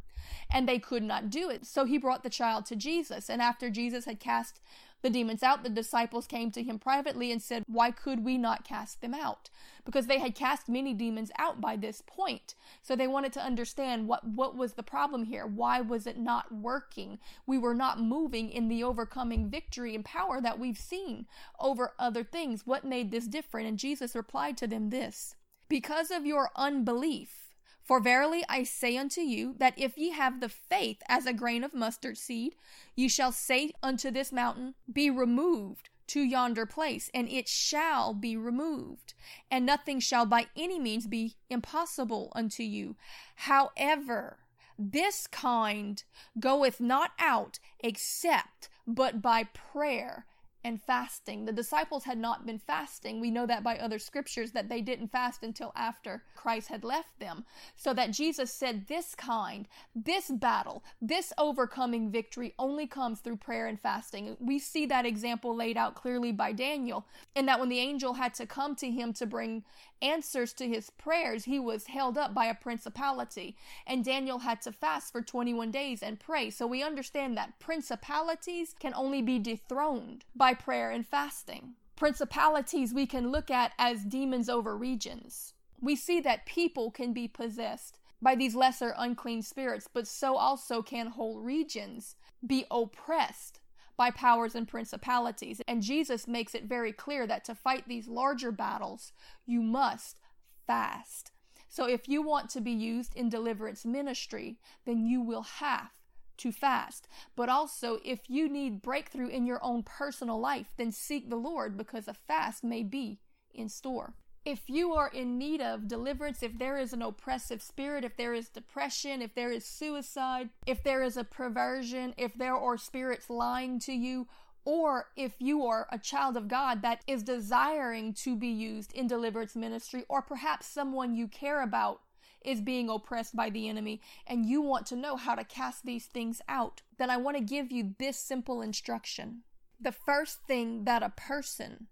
and 0.50 0.68
they 0.68 0.78
could 0.78 1.02
not 1.02 1.30
do 1.30 1.50
it. 1.50 1.66
So 1.66 1.84
he 1.84 1.98
brought 1.98 2.22
the 2.22 2.30
child 2.30 2.66
to 2.66 2.76
Jesus. 2.76 3.28
And 3.28 3.42
after 3.42 3.70
Jesus 3.70 4.04
had 4.04 4.20
cast 4.20 4.60
the 5.06 5.10
demons 5.10 5.44
out, 5.44 5.62
the 5.62 5.68
disciples 5.68 6.26
came 6.26 6.50
to 6.50 6.64
him 6.64 6.80
privately 6.80 7.30
and 7.30 7.40
said, 7.40 7.62
Why 7.68 7.92
could 7.92 8.24
we 8.24 8.36
not 8.36 8.64
cast 8.64 9.00
them 9.00 9.14
out? 9.14 9.50
Because 9.84 10.08
they 10.08 10.18
had 10.18 10.34
cast 10.34 10.68
many 10.68 10.92
demons 10.94 11.30
out 11.38 11.60
by 11.60 11.76
this 11.76 12.02
point. 12.04 12.56
So 12.82 12.96
they 12.96 13.06
wanted 13.06 13.32
to 13.34 13.44
understand 13.44 14.08
what, 14.08 14.26
what 14.26 14.56
was 14.56 14.72
the 14.72 14.82
problem 14.82 15.22
here? 15.22 15.46
Why 15.46 15.80
was 15.80 16.08
it 16.08 16.18
not 16.18 16.52
working? 16.52 17.20
We 17.46 17.56
were 17.56 17.74
not 17.74 18.00
moving 18.00 18.50
in 18.50 18.66
the 18.66 18.82
overcoming 18.82 19.48
victory 19.48 19.94
and 19.94 20.04
power 20.04 20.40
that 20.40 20.58
we've 20.58 20.76
seen 20.76 21.26
over 21.60 21.92
other 22.00 22.24
things. 22.24 22.66
What 22.66 22.84
made 22.84 23.12
this 23.12 23.28
different? 23.28 23.68
And 23.68 23.78
Jesus 23.78 24.16
replied 24.16 24.56
to 24.56 24.66
them 24.66 24.90
this 24.90 25.36
because 25.68 26.10
of 26.10 26.26
your 26.26 26.50
unbelief. 26.56 27.45
For 27.86 28.00
verily 28.00 28.44
I 28.48 28.64
say 28.64 28.96
unto 28.96 29.20
you, 29.20 29.54
that 29.58 29.78
if 29.78 29.96
ye 29.96 30.10
have 30.10 30.40
the 30.40 30.48
faith 30.48 31.02
as 31.08 31.24
a 31.24 31.32
grain 31.32 31.62
of 31.62 31.72
mustard 31.72 32.18
seed, 32.18 32.56
ye 32.96 33.06
shall 33.06 33.30
say 33.30 33.70
unto 33.80 34.10
this 34.10 34.32
mountain, 34.32 34.74
Be 34.92 35.08
removed 35.08 35.88
to 36.08 36.20
yonder 36.20 36.66
place, 36.66 37.12
and 37.14 37.28
it 37.28 37.46
shall 37.46 38.12
be 38.12 38.36
removed, 38.36 39.14
and 39.52 39.64
nothing 39.64 40.00
shall 40.00 40.26
by 40.26 40.48
any 40.56 40.80
means 40.80 41.06
be 41.06 41.36
impossible 41.48 42.32
unto 42.34 42.64
you. 42.64 42.96
However, 43.36 44.38
this 44.76 45.28
kind 45.28 46.02
goeth 46.40 46.80
not 46.80 47.12
out 47.20 47.60
except 47.78 48.68
but 48.84 49.22
by 49.22 49.44
prayer 49.44 50.26
and 50.66 50.82
fasting. 50.82 51.44
The 51.44 51.52
disciples 51.52 52.02
had 52.02 52.18
not 52.18 52.44
been 52.44 52.58
fasting. 52.58 53.20
We 53.20 53.30
know 53.30 53.46
that 53.46 53.62
by 53.62 53.78
other 53.78 54.00
scriptures 54.00 54.50
that 54.50 54.68
they 54.68 54.80
didn't 54.80 55.12
fast 55.12 55.44
until 55.44 55.72
after 55.76 56.24
Christ 56.34 56.68
had 56.68 56.82
left 56.82 57.20
them. 57.20 57.44
So 57.76 57.94
that 57.94 58.10
Jesus 58.10 58.52
said 58.52 58.88
this 58.88 59.14
kind, 59.14 59.68
this 59.94 60.28
battle, 60.28 60.82
this 61.00 61.32
overcoming 61.38 62.10
victory 62.10 62.52
only 62.58 62.88
comes 62.88 63.20
through 63.20 63.36
prayer 63.36 63.68
and 63.68 63.80
fasting. 63.80 64.36
We 64.40 64.58
see 64.58 64.86
that 64.86 65.06
example 65.06 65.54
laid 65.54 65.76
out 65.76 65.94
clearly 65.94 66.32
by 66.32 66.50
Daniel, 66.50 67.06
in 67.36 67.46
that 67.46 67.60
when 67.60 67.68
the 67.68 67.78
angel 67.78 68.14
had 68.14 68.34
to 68.34 68.46
come 68.46 68.74
to 68.76 68.90
him 68.90 69.12
to 69.14 69.26
bring 69.26 69.62
answers 70.02 70.52
to 70.54 70.66
his 70.66 70.90
prayers, 70.90 71.44
he 71.44 71.58
was 71.58 71.86
held 71.86 72.18
up 72.18 72.34
by 72.34 72.46
a 72.46 72.54
principality. 72.54 73.56
And 73.86 74.04
Daniel 74.04 74.40
had 74.40 74.60
to 74.62 74.72
fast 74.72 75.12
for 75.12 75.22
21 75.22 75.70
days 75.70 76.02
and 76.02 76.18
pray. 76.18 76.50
So 76.50 76.66
we 76.66 76.82
understand 76.82 77.36
that 77.36 77.58
principalities 77.60 78.74
can 78.78 78.94
only 78.94 79.22
be 79.22 79.38
dethroned 79.38 80.24
by 80.34 80.55
prayer 80.56 80.90
and 80.90 81.06
fasting. 81.06 81.74
Principalities 81.94 82.92
we 82.92 83.06
can 83.06 83.30
look 83.30 83.50
at 83.50 83.72
as 83.78 84.04
demons 84.04 84.48
over 84.48 84.76
regions. 84.76 85.54
We 85.80 85.96
see 85.96 86.20
that 86.20 86.46
people 86.46 86.90
can 86.90 87.12
be 87.12 87.28
possessed 87.28 87.98
by 88.20 88.34
these 88.34 88.54
lesser 88.54 88.94
unclean 88.96 89.42
spirits, 89.42 89.88
but 89.92 90.06
so 90.06 90.36
also 90.36 90.82
can 90.82 91.08
whole 91.08 91.40
regions 91.40 92.16
be 92.46 92.64
oppressed 92.70 93.60
by 93.96 94.10
powers 94.10 94.54
and 94.54 94.68
principalities. 94.68 95.60
And 95.66 95.82
Jesus 95.82 96.28
makes 96.28 96.54
it 96.54 96.64
very 96.64 96.92
clear 96.92 97.26
that 97.26 97.44
to 97.44 97.54
fight 97.54 97.88
these 97.88 98.08
larger 98.08 98.52
battles, 98.52 99.12
you 99.46 99.62
must 99.62 100.20
fast. 100.66 101.32
So 101.68 101.86
if 101.86 102.08
you 102.08 102.22
want 102.22 102.50
to 102.50 102.60
be 102.60 102.72
used 102.72 103.14
in 103.16 103.28
deliverance 103.28 103.84
ministry, 103.84 104.58
then 104.84 105.04
you 105.06 105.20
will 105.20 105.42
have 105.42 105.90
to 106.38 106.52
fast. 106.52 107.08
But 107.34 107.48
also, 107.48 107.98
if 108.04 108.28
you 108.28 108.48
need 108.48 108.82
breakthrough 108.82 109.28
in 109.28 109.46
your 109.46 109.62
own 109.62 109.82
personal 109.82 110.38
life, 110.38 110.72
then 110.76 110.92
seek 110.92 111.30
the 111.30 111.36
Lord 111.36 111.76
because 111.76 112.08
a 112.08 112.14
fast 112.14 112.64
may 112.64 112.82
be 112.82 113.20
in 113.54 113.68
store 113.68 114.14
if 114.46 114.70
you 114.70 114.92
are 114.92 115.08
in 115.08 115.36
need 115.38 115.60
of 115.60 115.88
deliverance, 115.88 116.40
if 116.40 116.56
there 116.56 116.78
is 116.78 116.92
an 116.92 117.02
oppressive 117.02 117.60
spirit, 117.60 118.04
if 118.04 118.16
there 118.16 118.32
is 118.32 118.48
depression, 118.48 119.20
if 119.20 119.34
there 119.34 119.50
is 119.50 119.66
suicide, 119.66 120.50
if 120.66 120.84
there 120.84 121.02
is 121.02 121.16
a 121.16 121.24
perversion, 121.24 122.14
if 122.16 122.32
there 122.34 122.56
are 122.56 122.78
spirits 122.78 123.28
lying 123.28 123.80
to 123.80 123.92
you, 123.92 124.28
or 124.64 125.08
if 125.16 125.34
you 125.40 125.66
are 125.66 125.88
a 125.90 125.98
child 125.98 126.36
of 126.36 126.46
God 126.46 126.80
that 126.82 127.02
is 127.08 127.24
desiring 127.24 128.14
to 128.14 128.36
be 128.36 128.48
used 128.48 128.92
in 128.92 129.08
deliverance 129.08 129.56
ministry, 129.56 130.04
or 130.08 130.22
perhaps 130.22 130.66
someone 130.66 131.16
you 131.16 131.26
care 131.26 131.62
about 131.62 132.02
is 132.44 132.60
being 132.60 132.88
oppressed 132.88 133.34
by 133.34 133.50
the 133.50 133.68
enemy 133.68 134.00
and 134.26 134.46
you 134.46 134.60
want 134.60 134.86
to 134.86 134.96
know 134.96 135.16
how 135.16 135.34
to 135.34 135.44
cast 135.44 135.84
these 135.84 136.06
things 136.06 136.40
out, 136.48 136.82
then 136.98 137.10
I 137.10 137.16
want 137.16 137.36
to 137.36 137.42
give 137.42 137.70
you 137.72 137.94
this 137.98 138.18
simple 138.18 138.62
instruction. 138.62 139.42
The 139.80 139.92
first 139.92 140.40
thing 140.46 140.84
that 140.84 141.02
a 141.02 141.10
person 141.10 141.88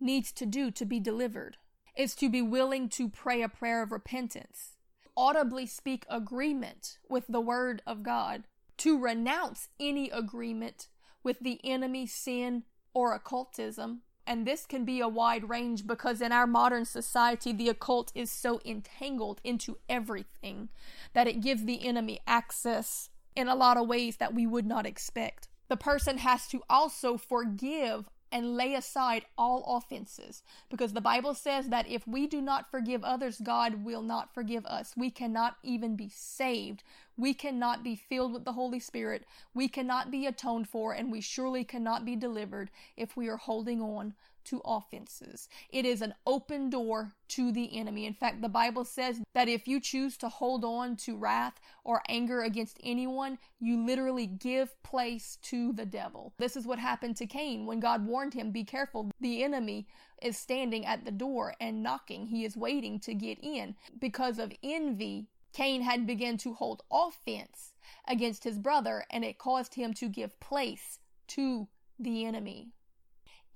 needs 0.00 0.32
to 0.32 0.46
do 0.46 0.70
to 0.70 0.84
be 0.84 1.00
delivered 1.00 1.56
is 1.96 2.14
to 2.14 2.30
be 2.30 2.40
willing 2.40 2.88
to 2.90 3.08
pray 3.08 3.42
a 3.42 3.48
prayer 3.48 3.82
of 3.82 3.92
repentance, 3.92 4.76
audibly 5.16 5.66
speak 5.66 6.06
agreement 6.08 6.98
with 7.08 7.24
the 7.28 7.40
word 7.40 7.82
of 7.86 8.02
God, 8.02 8.44
to 8.78 8.98
renounce 8.98 9.68
any 9.80 10.08
agreement 10.08 10.86
with 11.24 11.40
the 11.40 11.60
enemy, 11.64 12.06
sin, 12.06 12.62
or 12.94 13.12
occultism. 13.12 14.02
And 14.28 14.46
this 14.46 14.66
can 14.66 14.84
be 14.84 15.00
a 15.00 15.08
wide 15.08 15.48
range 15.48 15.86
because 15.86 16.20
in 16.20 16.32
our 16.32 16.46
modern 16.46 16.84
society, 16.84 17.50
the 17.50 17.70
occult 17.70 18.12
is 18.14 18.30
so 18.30 18.60
entangled 18.62 19.40
into 19.42 19.78
everything 19.88 20.68
that 21.14 21.26
it 21.26 21.40
gives 21.40 21.64
the 21.64 21.86
enemy 21.86 22.20
access 22.26 23.08
in 23.34 23.48
a 23.48 23.54
lot 23.54 23.78
of 23.78 23.88
ways 23.88 24.16
that 24.16 24.34
we 24.34 24.46
would 24.46 24.66
not 24.66 24.84
expect. 24.84 25.48
The 25.68 25.78
person 25.78 26.18
has 26.18 26.46
to 26.48 26.62
also 26.68 27.16
forgive 27.16 28.10
and 28.30 28.56
lay 28.56 28.74
aside 28.74 29.24
all 29.36 29.76
offenses 29.76 30.42
because 30.70 30.92
the 30.92 31.00
Bible 31.00 31.34
says 31.34 31.68
that 31.68 31.88
if 31.88 32.06
we 32.06 32.26
do 32.26 32.40
not 32.40 32.70
forgive 32.70 33.02
others, 33.04 33.40
God 33.42 33.84
will 33.84 34.02
not 34.02 34.34
forgive 34.34 34.66
us. 34.66 34.94
We 34.96 35.10
cannot 35.10 35.56
even 35.62 35.96
be 35.96 36.10
saved. 36.12 36.82
We 37.16 37.34
cannot 37.34 37.82
be 37.82 37.96
filled 37.96 38.32
with 38.32 38.44
the 38.44 38.52
Holy 38.52 38.80
Spirit. 38.80 39.24
We 39.54 39.68
cannot 39.68 40.10
be 40.10 40.26
atoned 40.26 40.68
for, 40.68 40.92
and 40.92 41.10
we 41.10 41.20
surely 41.20 41.64
cannot 41.64 42.04
be 42.04 42.16
delivered 42.16 42.70
if 42.96 43.16
we 43.16 43.28
are 43.28 43.36
holding 43.36 43.80
on 43.80 44.14
to 44.48 44.62
offenses. 44.64 45.48
It 45.70 45.84
is 45.84 46.00
an 46.00 46.14
open 46.26 46.70
door 46.70 47.12
to 47.28 47.52
the 47.52 47.76
enemy. 47.78 48.06
In 48.06 48.14
fact, 48.14 48.40
the 48.40 48.48
Bible 48.48 48.84
says 48.84 49.20
that 49.34 49.48
if 49.48 49.68
you 49.68 49.80
choose 49.80 50.16
to 50.18 50.28
hold 50.28 50.64
on 50.64 50.96
to 50.96 51.16
wrath 51.16 51.60
or 51.84 52.02
anger 52.08 52.42
against 52.42 52.78
anyone, 52.82 53.38
you 53.60 53.84
literally 53.84 54.26
give 54.26 54.82
place 54.82 55.38
to 55.42 55.72
the 55.72 55.86
devil. 55.86 56.32
This 56.38 56.56
is 56.56 56.66
what 56.66 56.78
happened 56.78 57.16
to 57.16 57.26
Cain 57.26 57.66
when 57.66 57.80
God 57.80 58.06
warned 58.06 58.34
him, 58.34 58.50
Be 58.50 58.64
careful, 58.64 59.10
the 59.20 59.44
enemy 59.44 59.86
is 60.22 60.38
standing 60.38 60.86
at 60.86 61.04
the 61.04 61.10
door 61.10 61.54
and 61.60 61.82
knocking. 61.82 62.26
He 62.26 62.44
is 62.44 62.56
waiting 62.56 62.98
to 63.00 63.14
get 63.14 63.38
in. 63.42 63.76
Because 63.98 64.38
of 64.38 64.52
envy, 64.62 65.28
Cain 65.52 65.82
had 65.82 66.06
begun 66.06 66.38
to 66.38 66.54
hold 66.54 66.82
offense 66.90 67.74
against 68.06 68.44
his 68.44 68.58
brother, 68.58 69.04
and 69.10 69.24
it 69.24 69.38
caused 69.38 69.74
him 69.74 69.92
to 69.94 70.08
give 70.08 70.38
place 70.40 70.98
to 71.28 71.68
the 71.98 72.24
enemy 72.24 72.72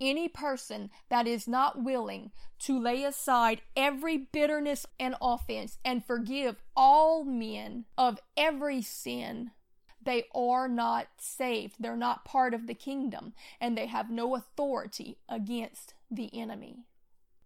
any 0.03 0.29
person 0.29 0.91
that 1.09 1.27
is 1.27 1.49
not 1.49 1.83
willing 1.83 2.33
to 2.59 2.79
lay 2.79 3.05
aside 3.05 3.63
every 3.77 4.19
bitterness 4.19 4.85
and 4.99 5.15
offense 5.23 5.79
and 5.85 6.05
forgive 6.05 6.57
all 6.77 7.25
men 7.25 7.85
of 7.97 8.19
every 8.37 8.83
sin, 8.83 9.53
they 10.05 10.25
are 10.35 10.69
not 10.69 11.07
saved. 11.17 11.77
They're 11.79 11.97
not 11.97 12.25
part 12.25 12.53
of 12.53 12.67
the 12.67 12.75
kingdom, 12.75 13.33
and 13.61 13.79
they 13.79 13.87
have 13.87 14.11
no 14.11 14.35
authority 14.35 15.19
against 15.29 15.95
the 16.11 16.29
enemy. 16.39 16.85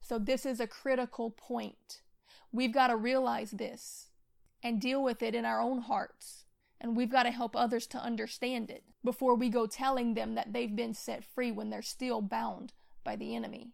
So, 0.00 0.18
this 0.18 0.46
is 0.46 0.58
a 0.58 0.66
critical 0.66 1.30
point. 1.30 2.00
We've 2.52 2.72
got 2.72 2.86
to 2.86 2.96
realize 2.96 3.50
this 3.50 4.08
and 4.62 4.80
deal 4.80 5.02
with 5.02 5.22
it 5.22 5.34
in 5.34 5.44
our 5.44 5.60
own 5.60 5.82
hearts 5.82 6.45
and 6.86 6.96
we've 6.96 7.10
got 7.10 7.24
to 7.24 7.32
help 7.32 7.56
others 7.56 7.84
to 7.88 7.98
understand 7.98 8.70
it 8.70 8.84
before 9.04 9.34
we 9.34 9.48
go 9.48 9.66
telling 9.66 10.14
them 10.14 10.36
that 10.36 10.52
they've 10.52 10.76
been 10.76 10.94
set 10.94 11.24
free 11.24 11.50
when 11.50 11.68
they're 11.68 11.82
still 11.82 12.20
bound 12.22 12.72
by 13.02 13.16
the 13.16 13.34
enemy. 13.34 13.72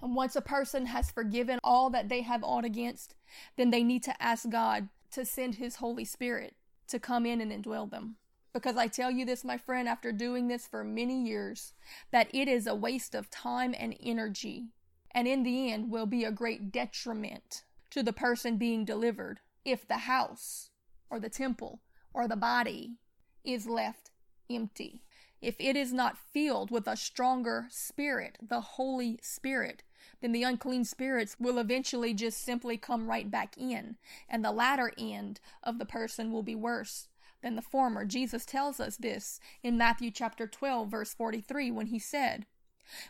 And 0.00 0.16
once 0.16 0.34
a 0.34 0.40
person 0.40 0.86
has 0.86 1.10
forgiven 1.10 1.58
all 1.62 1.90
that 1.90 2.08
they 2.08 2.22
have 2.22 2.42
ought 2.42 2.64
against, 2.64 3.14
then 3.56 3.68
they 3.70 3.82
need 3.82 4.02
to 4.04 4.22
ask 4.22 4.48
God 4.48 4.88
to 5.12 5.26
send 5.26 5.56
His 5.56 5.76
Holy 5.76 6.06
Spirit 6.06 6.54
to 6.88 6.98
come 6.98 7.26
in 7.26 7.42
and 7.42 7.52
indwell 7.52 7.90
them. 7.90 8.16
Because 8.54 8.78
I 8.78 8.86
tell 8.86 9.10
you 9.10 9.26
this, 9.26 9.44
my 9.44 9.58
friend, 9.58 9.86
after 9.86 10.10
doing 10.10 10.48
this 10.48 10.66
for 10.66 10.82
many 10.82 11.22
years, 11.22 11.74
that 12.12 12.28
it 12.32 12.48
is 12.48 12.66
a 12.66 12.74
waste 12.74 13.14
of 13.14 13.28
time 13.28 13.74
and 13.78 13.94
energy, 14.02 14.68
and 15.10 15.28
in 15.28 15.42
the 15.42 15.70
end 15.70 15.90
will 15.90 16.06
be 16.06 16.24
a 16.24 16.32
great 16.32 16.72
detriment 16.72 17.64
to 17.90 18.02
the 18.02 18.12
person 18.12 18.56
being 18.56 18.86
delivered 18.86 19.40
if 19.66 19.86
the 19.86 19.98
house 19.98 20.70
or 21.10 21.20
the 21.20 21.28
temple 21.28 21.80
or 22.12 22.26
the 22.26 22.36
body 22.36 22.96
is 23.44 23.66
left 23.66 24.10
empty. 24.50 25.02
If 25.40 25.56
it 25.60 25.76
is 25.76 25.92
not 25.92 26.18
filled 26.18 26.70
with 26.70 26.88
a 26.88 26.96
stronger 26.96 27.66
spirit, 27.70 28.38
the 28.42 28.60
Holy 28.60 29.18
Spirit, 29.22 29.84
then 30.20 30.32
the 30.32 30.42
unclean 30.42 30.84
spirits 30.84 31.36
will 31.38 31.58
eventually 31.58 32.12
just 32.12 32.42
simply 32.42 32.76
come 32.76 33.08
right 33.08 33.30
back 33.30 33.56
in, 33.56 33.96
and 34.28 34.44
the 34.44 34.50
latter 34.50 34.92
end 34.98 35.40
of 35.62 35.78
the 35.78 35.86
person 35.86 36.32
will 36.32 36.42
be 36.42 36.56
worse 36.56 37.08
than 37.40 37.54
the 37.54 37.62
former. 37.62 38.04
Jesus 38.04 38.44
tells 38.44 38.80
us 38.80 38.96
this 38.96 39.38
in 39.62 39.78
Matthew 39.78 40.10
chapter 40.10 40.46
12 40.46 40.88
verse 40.88 41.14
43 41.14 41.70
when 41.70 41.86
he 41.86 41.98
said, 41.98 42.46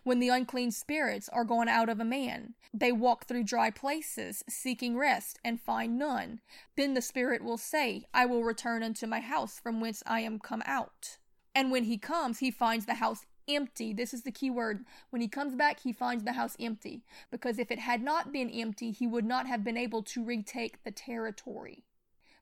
when 0.05 0.19
the 0.19 0.29
unclean 0.29 0.71
spirits 0.71 1.29
are 1.31 1.45
gone 1.45 1.69
out 1.69 1.89
of 1.89 2.01
a 2.01 2.05
man, 2.05 2.55
they 2.73 2.93
walk 2.93 3.27
through 3.27 3.45
dry 3.45 3.71
places, 3.71 4.45
seeking 4.49 4.97
rest, 4.97 5.39
and 5.45 5.61
find 5.61 5.99
none. 5.99 6.41
Then 6.77 6.95
the 6.95 7.03
spirit 7.03 7.43
will 7.43 7.59
say, 7.59 8.05
I 8.13 8.27
will 8.27 8.45
return 8.45 8.83
unto 8.83 9.07
my 9.07 9.21
house 9.21 9.59
from 9.59 9.81
whence 9.81 10.03
I 10.07 10.21
am 10.21 10.39
come 10.39 10.63
out. 10.67 11.19
And 11.55 11.71
when 11.71 11.85
he 11.85 11.99
comes, 11.99 12.39
he 12.39 12.51
finds 12.51 12.87
the 12.87 12.95
house 12.95 13.27
empty. 13.49 13.93
This 13.93 14.13
is 14.13 14.23
the 14.23 14.31
key 14.31 14.51
word. 14.51 14.85
When 15.11 15.23
he 15.23 15.29
comes 15.29 15.55
back, 15.55 15.81
he 15.81 15.93
finds 15.93 16.25
the 16.25 16.33
house 16.33 16.57
empty. 16.61 17.03
Because 17.31 17.59
if 17.59 17.71
it 17.71 17.79
had 17.79 18.03
not 18.03 18.33
been 18.33 18.51
empty, 18.51 18.91
he 18.91 19.07
would 19.07 19.25
not 19.25 19.47
have 19.47 19.65
been 19.65 19.77
able 19.77 20.03
to 20.05 20.25
retake 20.25 20.85
the 20.85 20.91
territory. 20.91 21.85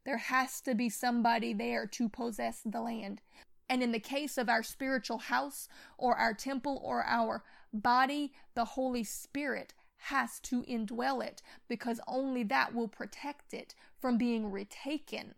There 0.04 0.18
has 0.18 0.60
to 0.62 0.74
be 0.74 0.88
somebody 0.88 1.52
there 1.52 1.86
to 1.86 2.08
possess 2.08 2.60
the 2.64 2.80
land. 2.80 3.22
And 3.68 3.82
in 3.82 3.92
the 3.92 4.00
case 4.00 4.38
of 4.38 4.48
our 4.48 4.62
spiritual 4.62 5.18
house 5.18 5.68
or 5.98 6.16
our 6.16 6.34
temple 6.34 6.80
or 6.84 7.04
our 7.04 7.42
body, 7.72 8.32
the 8.54 8.64
Holy 8.64 9.04
Spirit 9.04 9.74
has 9.98 10.38
to 10.40 10.62
indwell 10.62 11.24
it 11.24 11.42
because 11.68 12.00
only 12.06 12.44
that 12.44 12.74
will 12.74 12.88
protect 12.88 13.52
it 13.52 13.74
from 13.98 14.18
being 14.18 14.50
retaken 14.50 15.34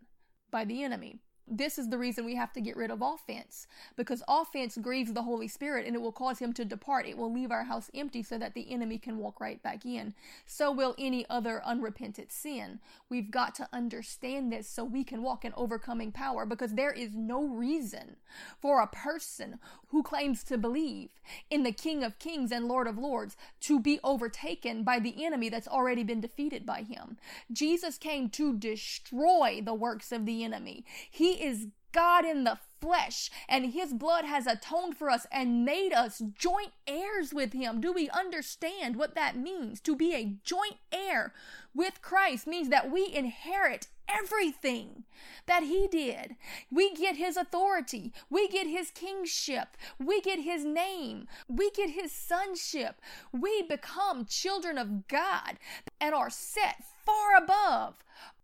by 0.51 0.65
the 0.65 0.83
enemy 0.83 1.19
this 1.49 1.77
is 1.77 1.89
the 1.89 1.97
reason 1.97 2.25
we 2.25 2.35
have 2.35 2.53
to 2.53 2.61
get 2.61 2.77
rid 2.77 2.91
of 2.91 3.01
offense 3.01 3.67
because 3.95 4.23
offense 4.27 4.77
grieves 4.77 5.13
the 5.13 5.23
Holy 5.23 5.47
Spirit 5.47 5.85
and 5.85 5.95
it 5.95 6.01
will 6.01 6.11
cause 6.11 6.39
him 6.39 6.53
to 6.53 6.65
depart. 6.65 7.07
It 7.07 7.17
will 7.17 7.31
leave 7.31 7.51
our 7.51 7.63
house 7.63 7.89
empty 7.93 8.23
so 8.23 8.37
that 8.37 8.53
the 8.53 8.71
enemy 8.71 8.97
can 8.97 9.17
walk 9.17 9.39
right 9.39 9.61
back 9.61 9.85
in. 9.85 10.13
So 10.45 10.71
will 10.71 10.95
any 10.97 11.25
other 11.29 11.61
unrepented 11.65 12.31
sin. 12.31 12.79
We've 13.09 13.31
got 13.31 13.55
to 13.55 13.69
understand 13.73 14.51
this 14.51 14.67
so 14.67 14.83
we 14.83 15.03
can 15.03 15.23
walk 15.23 15.43
in 15.43 15.53
overcoming 15.55 16.11
power 16.11 16.45
because 16.45 16.73
there 16.73 16.91
is 16.91 17.15
no 17.15 17.43
reason 17.43 18.15
for 18.59 18.81
a 18.81 18.87
person 18.87 19.59
who 19.89 20.03
claims 20.03 20.43
to 20.43 20.57
believe 20.57 21.09
in 21.49 21.63
the 21.63 21.71
King 21.71 22.03
of 22.03 22.19
Kings 22.19 22.51
and 22.51 22.67
Lord 22.67 22.87
of 22.87 22.97
Lords 22.97 23.35
to 23.61 23.79
be 23.79 23.99
overtaken 24.03 24.83
by 24.83 24.99
the 24.99 25.25
enemy 25.25 25.49
that's 25.49 25.67
already 25.67 26.03
been 26.03 26.21
defeated 26.21 26.65
by 26.65 26.83
him. 26.83 27.17
Jesus 27.51 27.97
came 27.97 28.29
to 28.29 28.55
destroy 28.55 29.61
the 29.63 29.73
works 29.73 30.11
of 30.11 30.25
the 30.25 30.43
enemy. 30.43 30.85
He 31.09 31.38
is 31.39 31.67
God 31.91 32.25
in 32.25 32.43
the 32.43 32.59
flesh, 32.79 33.29
and 33.47 33.73
his 33.73 33.93
blood 33.93 34.25
has 34.25 34.47
atoned 34.47 34.95
for 34.95 35.09
us 35.09 35.25
and 35.31 35.65
made 35.65 35.91
us 35.93 36.21
joint 36.37 36.71
heirs 36.87 37.33
with 37.33 37.53
him. 37.53 37.81
Do 37.81 37.91
we 37.91 38.09
understand 38.09 38.95
what 38.95 39.15
that 39.15 39.37
means? 39.37 39.81
To 39.81 39.95
be 39.95 40.13
a 40.13 40.37
joint 40.43 40.77
heir 40.91 41.33
with 41.73 42.01
Christ 42.01 42.47
means 42.47 42.69
that 42.69 42.91
we 42.91 43.11
inherit 43.13 43.87
everything 44.07 45.03
that 45.45 45.63
he 45.63 45.87
did. 45.87 46.35
We 46.71 46.95
get 46.95 47.17
his 47.17 47.37
authority, 47.37 48.13
we 48.29 48.47
get 48.47 48.67
his 48.67 48.91
kingship, 48.91 49.77
we 49.99 50.21
get 50.21 50.39
his 50.39 50.65
name, 50.65 51.27
we 51.47 51.69
get 51.71 51.91
his 51.91 52.11
sonship. 52.11 53.01
We 53.31 53.63
become 53.63 54.25
children 54.25 54.77
of 54.77 55.07
God 55.07 55.59
and 55.99 56.15
are 56.15 56.29
set 56.29 56.83
far 57.05 57.35
above 57.37 57.95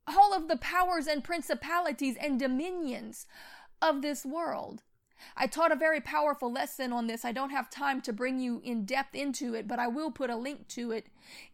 all 0.08 0.34
of 0.34 0.48
the 0.48 0.58
powers 0.58 1.08
and 1.08 1.24
principalities 1.24 2.15
and 2.20 2.39
dominions 2.39 3.26
of 3.82 4.02
this 4.02 4.26
world. 4.26 4.84
I 5.38 5.48
taught 5.48 5.72
a 5.72 5.78
very 5.78 6.02
powerful 6.02 6.52
lesson 6.52 6.91
on 6.91 7.08
this. 7.08 7.24
I 7.24 7.32
don't 7.32 7.50
have 7.50 7.70
time 7.70 8.02
to 8.02 8.13
bring 8.13 8.39
you 8.39 8.62
in 8.63 8.86
depth 8.86 9.15
into 9.15 9.54
it, 9.54 9.68
but 9.68 9.80
I 9.80 9.88
will 9.88 10.12
put 10.12 10.30
a 10.30 10.36
link 10.36 10.68
to 10.70 10.91
it 10.91 11.08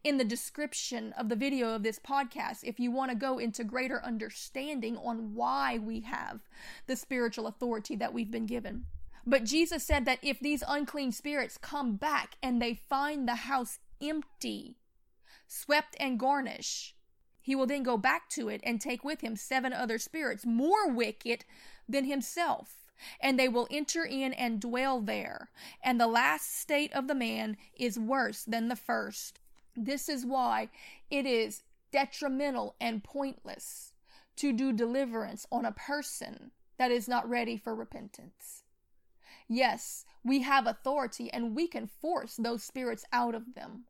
in 0.03 0.17
the 0.17 0.23
description 0.23 1.13
of 1.13 1.29
the 1.29 1.35
video 1.35 1.75
of 1.75 1.83
this 1.83 1.99
podcast 1.99 2.63
if 2.63 2.79
you 2.79 2.91
want 2.91 3.11
to 3.11 3.15
go 3.15 3.37
into 3.37 3.63
greater 3.63 4.03
understanding 4.03 4.97
on 4.97 5.35
why 5.35 5.77
we 5.77 6.01
have 6.01 6.41
the 6.87 6.95
spiritual 6.95 7.47
authority 7.47 7.95
that 7.95 8.13
we've 8.13 8.31
been 8.31 8.45
given. 8.47 8.85
But 9.25 9.43
Jesus 9.43 9.83
said 9.83 10.05
that 10.05 10.19
if 10.23 10.39
these 10.39 10.63
unclean 10.67 11.11
spirits 11.11 11.57
come 11.57 11.95
back 11.95 12.37
and 12.41 12.61
they 12.61 12.73
find 12.73 13.27
the 13.27 13.35
house 13.35 13.79
empty, 14.01 14.77
swept 15.47 15.95
and 15.99 16.19
garnished, 16.19 16.95
he 17.41 17.55
will 17.55 17.65
then 17.65 17.83
go 17.83 17.97
back 17.97 18.29
to 18.29 18.49
it 18.49 18.61
and 18.63 18.79
take 18.79 19.03
with 19.03 19.21
him 19.21 19.35
seven 19.35 19.73
other 19.73 19.97
spirits 19.97 20.45
more 20.45 20.87
wicked 20.87 21.45
than 21.89 22.05
himself, 22.05 22.89
and 23.19 23.39
they 23.39 23.49
will 23.49 23.67
enter 23.71 24.05
in 24.05 24.33
and 24.33 24.61
dwell 24.61 25.01
there. 25.01 25.49
And 25.83 25.99
the 25.99 26.07
last 26.07 26.59
state 26.59 26.93
of 26.93 27.07
the 27.07 27.15
man 27.15 27.57
is 27.75 27.97
worse 27.97 28.43
than 28.43 28.67
the 28.67 28.75
first. 28.75 29.39
This 29.75 30.07
is 30.07 30.25
why 30.25 30.69
it 31.09 31.25
is 31.25 31.63
detrimental 31.91 32.75
and 32.79 33.03
pointless 33.03 33.93
to 34.37 34.53
do 34.53 34.71
deliverance 34.71 35.45
on 35.51 35.65
a 35.65 35.71
person 35.71 36.51
that 36.77 36.91
is 36.91 37.07
not 37.07 37.29
ready 37.29 37.57
for 37.57 37.75
repentance. 37.75 38.63
Yes, 39.47 40.05
we 40.23 40.41
have 40.41 40.65
authority 40.65 41.31
and 41.31 41.55
we 41.55 41.67
can 41.67 41.87
force 41.87 42.35
those 42.37 42.63
spirits 42.63 43.05
out 43.11 43.35
of 43.35 43.53
them. 43.55 43.85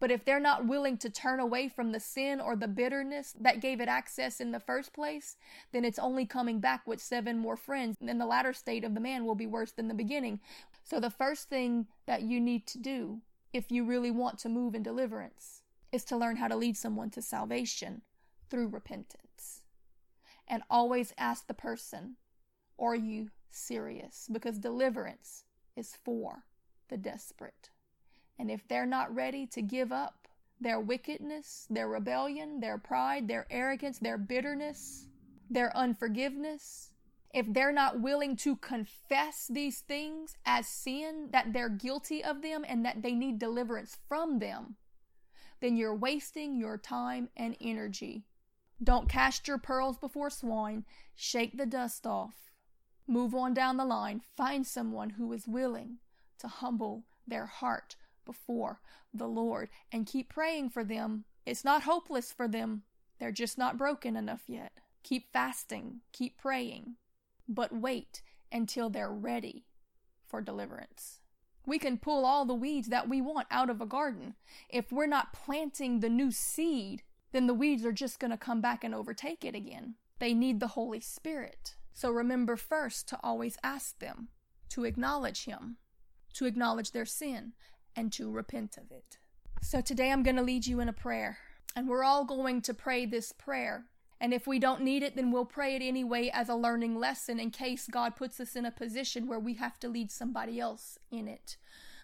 But 0.00 0.10
if 0.10 0.24
they're 0.24 0.38
not 0.38 0.66
willing 0.66 0.96
to 0.98 1.10
turn 1.10 1.40
away 1.40 1.68
from 1.68 1.92
the 1.92 2.00
sin 2.00 2.40
or 2.40 2.54
the 2.54 2.68
bitterness 2.68 3.34
that 3.40 3.60
gave 3.60 3.80
it 3.80 3.88
access 3.88 4.40
in 4.40 4.52
the 4.52 4.60
first 4.60 4.92
place, 4.92 5.36
then 5.72 5.84
it's 5.84 5.98
only 5.98 6.24
coming 6.24 6.60
back 6.60 6.86
with 6.86 7.00
seven 7.00 7.38
more 7.38 7.56
friends. 7.56 7.96
And 8.00 8.20
the 8.20 8.26
latter 8.26 8.52
state 8.52 8.84
of 8.84 8.94
the 8.94 9.00
man 9.00 9.24
will 9.24 9.34
be 9.34 9.46
worse 9.46 9.72
than 9.72 9.88
the 9.88 9.94
beginning. 9.94 10.40
So 10.84 11.00
the 11.00 11.10
first 11.10 11.48
thing 11.48 11.86
that 12.06 12.22
you 12.22 12.40
need 12.40 12.66
to 12.68 12.78
do 12.78 13.22
if 13.52 13.72
you 13.72 13.84
really 13.84 14.10
want 14.10 14.38
to 14.38 14.48
move 14.48 14.74
in 14.74 14.82
deliverance 14.82 15.62
is 15.90 16.04
to 16.04 16.16
learn 16.16 16.36
how 16.36 16.48
to 16.48 16.56
lead 16.56 16.76
someone 16.76 17.10
to 17.10 17.22
salvation 17.22 18.02
through 18.50 18.68
repentance. 18.68 19.62
And 20.46 20.62
always 20.70 21.12
ask 21.18 21.46
the 21.46 21.54
person, 21.54 22.16
Are 22.78 22.94
you 22.94 23.30
serious? 23.50 24.28
Because 24.30 24.58
deliverance 24.58 25.44
is 25.76 25.96
for 26.04 26.44
the 26.88 26.96
desperate. 26.96 27.70
And 28.38 28.50
if 28.50 28.66
they're 28.68 28.86
not 28.86 29.14
ready 29.14 29.46
to 29.48 29.62
give 29.62 29.92
up 29.92 30.28
their 30.60 30.80
wickedness, 30.80 31.66
their 31.70 31.88
rebellion, 31.88 32.60
their 32.60 32.78
pride, 32.78 33.28
their 33.28 33.46
arrogance, 33.50 33.98
their 33.98 34.18
bitterness, 34.18 35.06
their 35.50 35.76
unforgiveness, 35.76 36.90
if 37.34 37.46
they're 37.52 37.72
not 37.72 38.00
willing 38.00 38.36
to 38.36 38.56
confess 38.56 39.46
these 39.50 39.80
things 39.80 40.36
as 40.46 40.66
sin, 40.66 41.28
that 41.32 41.52
they're 41.52 41.68
guilty 41.68 42.24
of 42.24 42.42
them 42.42 42.64
and 42.66 42.84
that 42.84 43.02
they 43.02 43.12
need 43.12 43.38
deliverance 43.38 43.98
from 44.08 44.38
them, 44.38 44.76
then 45.60 45.76
you're 45.76 45.94
wasting 45.94 46.56
your 46.56 46.78
time 46.78 47.28
and 47.36 47.56
energy. 47.60 48.24
Don't 48.82 49.08
cast 49.08 49.48
your 49.48 49.58
pearls 49.58 49.98
before 49.98 50.30
swine. 50.30 50.84
Shake 51.14 51.58
the 51.58 51.66
dust 51.66 52.06
off. 52.06 52.52
Move 53.06 53.34
on 53.34 53.52
down 53.52 53.76
the 53.76 53.84
line. 53.84 54.20
Find 54.36 54.66
someone 54.66 55.10
who 55.10 55.32
is 55.32 55.48
willing 55.48 55.98
to 56.38 56.48
humble 56.48 57.04
their 57.26 57.46
heart 57.46 57.96
before 58.28 58.80
the 59.14 59.26
Lord 59.26 59.70
and 59.90 60.06
keep 60.06 60.28
praying 60.28 60.68
for 60.68 60.84
them. 60.84 61.24
It's 61.46 61.64
not 61.64 61.84
hopeless 61.84 62.30
for 62.30 62.46
them, 62.46 62.82
they're 63.18 63.32
just 63.32 63.56
not 63.56 63.78
broken 63.78 64.16
enough 64.16 64.42
yet. 64.46 64.72
Keep 65.02 65.32
fasting, 65.32 66.00
keep 66.12 66.36
praying, 66.36 66.96
but 67.48 67.72
wait 67.72 68.20
until 68.52 68.90
they're 68.90 69.10
ready 69.10 69.64
for 70.26 70.42
deliverance. 70.42 71.20
We 71.66 71.78
can 71.78 71.96
pull 71.96 72.26
all 72.26 72.44
the 72.44 72.54
weeds 72.54 72.88
that 72.88 73.08
we 73.08 73.22
want 73.22 73.48
out 73.50 73.70
of 73.70 73.80
a 73.80 73.86
garden. 73.86 74.34
If 74.68 74.92
we're 74.92 75.06
not 75.06 75.32
planting 75.32 76.00
the 76.00 76.10
new 76.10 76.30
seed, 76.30 77.02
then 77.32 77.46
the 77.46 77.54
weeds 77.54 77.84
are 77.84 77.92
just 77.92 78.18
going 78.18 78.30
to 78.30 78.36
come 78.36 78.60
back 78.60 78.84
and 78.84 78.94
overtake 78.94 79.44
it 79.44 79.54
again. 79.54 79.94
They 80.18 80.34
need 80.34 80.60
the 80.60 80.68
Holy 80.68 81.00
Spirit. 81.00 81.76
So 81.94 82.10
remember 82.10 82.56
first 82.56 83.08
to 83.08 83.18
always 83.22 83.56
ask 83.62 83.98
them, 83.98 84.28
to 84.70 84.84
acknowledge 84.84 85.44
Him, 85.44 85.78
to 86.34 86.44
acknowledge 86.44 86.92
their 86.92 87.06
sin, 87.06 87.52
and 87.98 88.12
to 88.12 88.30
repent 88.30 88.76
of 88.76 88.92
it. 88.92 89.18
So 89.60 89.80
today 89.80 90.12
I'm 90.12 90.22
going 90.22 90.36
to 90.36 90.42
lead 90.42 90.68
you 90.68 90.78
in 90.78 90.88
a 90.88 90.92
prayer, 90.92 91.38
and 91.74 91.88
we're 91.88 92.04
all 92.04 92.24
going 92.24 92.62
to 92.62 92.72
pray 92.72 93.04
this 93.04 93.32
prayer. 93.32 93.86
And 94.20 94.32
if 94.32 94.46
we 94.46 94.60
don't 94.60 94.82
need 94.82 95.02
it, 95.02 95.16
then 95.16 95.32
we'll 95.32 95.44
pray 95.44 95.74
it 95.74 95.82
anyway 95.82 96.30
as 96.32 96.48
a 96.48 96.54
learning 96.54 96.94
lesson 96.94 97.40
in 97.40 97.50
case 97.50 97.88
God 97.90 98.14
puts 98.14 98.38
us 98.38 98.54
in 98.54 98.64
a 98.64 98.70
position 98.70 99.26
where 99.26 99.40
we 99.40 99.54
have 99.54 99.80
to 99.80 99.88
lead 99.88 100.12
somebody 100.12 100.60
else 100.60 100.96
in 101.10 101.26
it. 101.26 101.56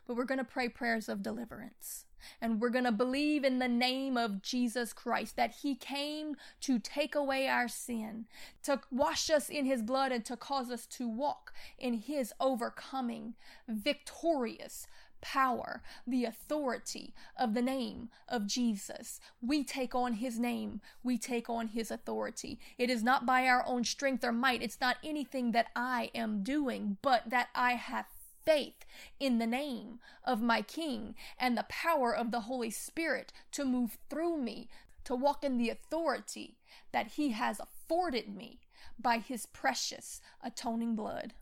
But 0.05 0.17
we're 0.17 0.25
going 0.25 0.39
to 0.39 0.45
pray 0.45 0.69
prayers 0.69 1.09
of 1.09 1.23
deliverance. 1.23 2.07
And 2.41 2.61
we're 2.61 2.71
going 2.71 2.85
to 2.85 2.93
believe 2.93 3.45
in 3.45 3.59
the 3.59 3.69
name 3.69 4.17
of 4.17 4.43
Jesus 4.43 4.93
Christ 4.93 5.37
that 5.37 5.57
He 5.63 5.75
came 5.75 6.37
to 6.63 6.79
take 6.79 7.15
away 7.15 7.49
our 7.49 7.69
sin, 7.69 8.27
to 8.63 8.81
wash 8.91 9.31
us 9.31 9.49
in 9.49 9.65
His 9.65 9.83
blood, 9.83 10.11
and 10.11 10.25
to 10.25 10.37
cause 10.37 10.71
us 10.71 10.87
to 10.87 11.09
walk 11.09 11.53
in 11.79 11.95
His 11.95 12.33
overcoming, 12.41 13.35
victorious, 13.69 14.87
power, 15.25 15.83
the 16.07 16.27
authority 16.27 17.15
of 17.37 17.55
the 17.55 17.63
name 17.63 18.11
of 18.29 18.47
Jesus. 18.47 19.19
We 19.41 19.65
take 19.65 19.95
on 19.95 20.15
his 20.15 20.39
name, 20.39 20.83
we 21.03 21.17
take 21.17 21.49
on 21.49 21.69
his 21.69 21.91
authority. 21.91 22.61
It 22.77 22.91
is 22.91 23.03
not 23.03 23.25
by 23.25 23.47
our 23.47 23.67
own 23.67 23.85
strength 23.85 24.23
or 24.23 24.33
might, 24.33 24.63
it's 24.63 24.83
not 24.83 24.99
anything 25.03 25.53
that 25.53 25.69
I 25.75 26.11
am 26.15 26.43
doing, 26.43 26.99
but 27.01 27.31
that 27.31 27.49
I 27.55 27.73
have 27.73 28.05
faith 28.45 28.85
in 29.19 29.39
the 29.39 29.47
name 29.47 29.99
of 30.25 30.43
my 30.43 30.61
King 30.61 31.15
and 31.39 31.57
the 31.57 31.65
power 31.71 32.15
of 32.15 32.31
the 32.31 32.41
Holy 32.41 32.71
Spirit 32.71 33.33
to 33.53 33.65
move 33.65 33.97
through 34.11 34.37
me, 34.37 34.69
to 35.05 35.15
walk 35.15 35.43
in 35.43 35.57
the 35.57 35.71
authority 35.71 36.59
that 36.93 37.13
He 37.13 37.31
has 37.31 37.61
afforded 37.61 38.29
me 38.29 38.61
by 38.99 39.19
His 39.19 39.47
precious 39.47 40.21
atoning 40.43 40.95
blood. 40.95 41.33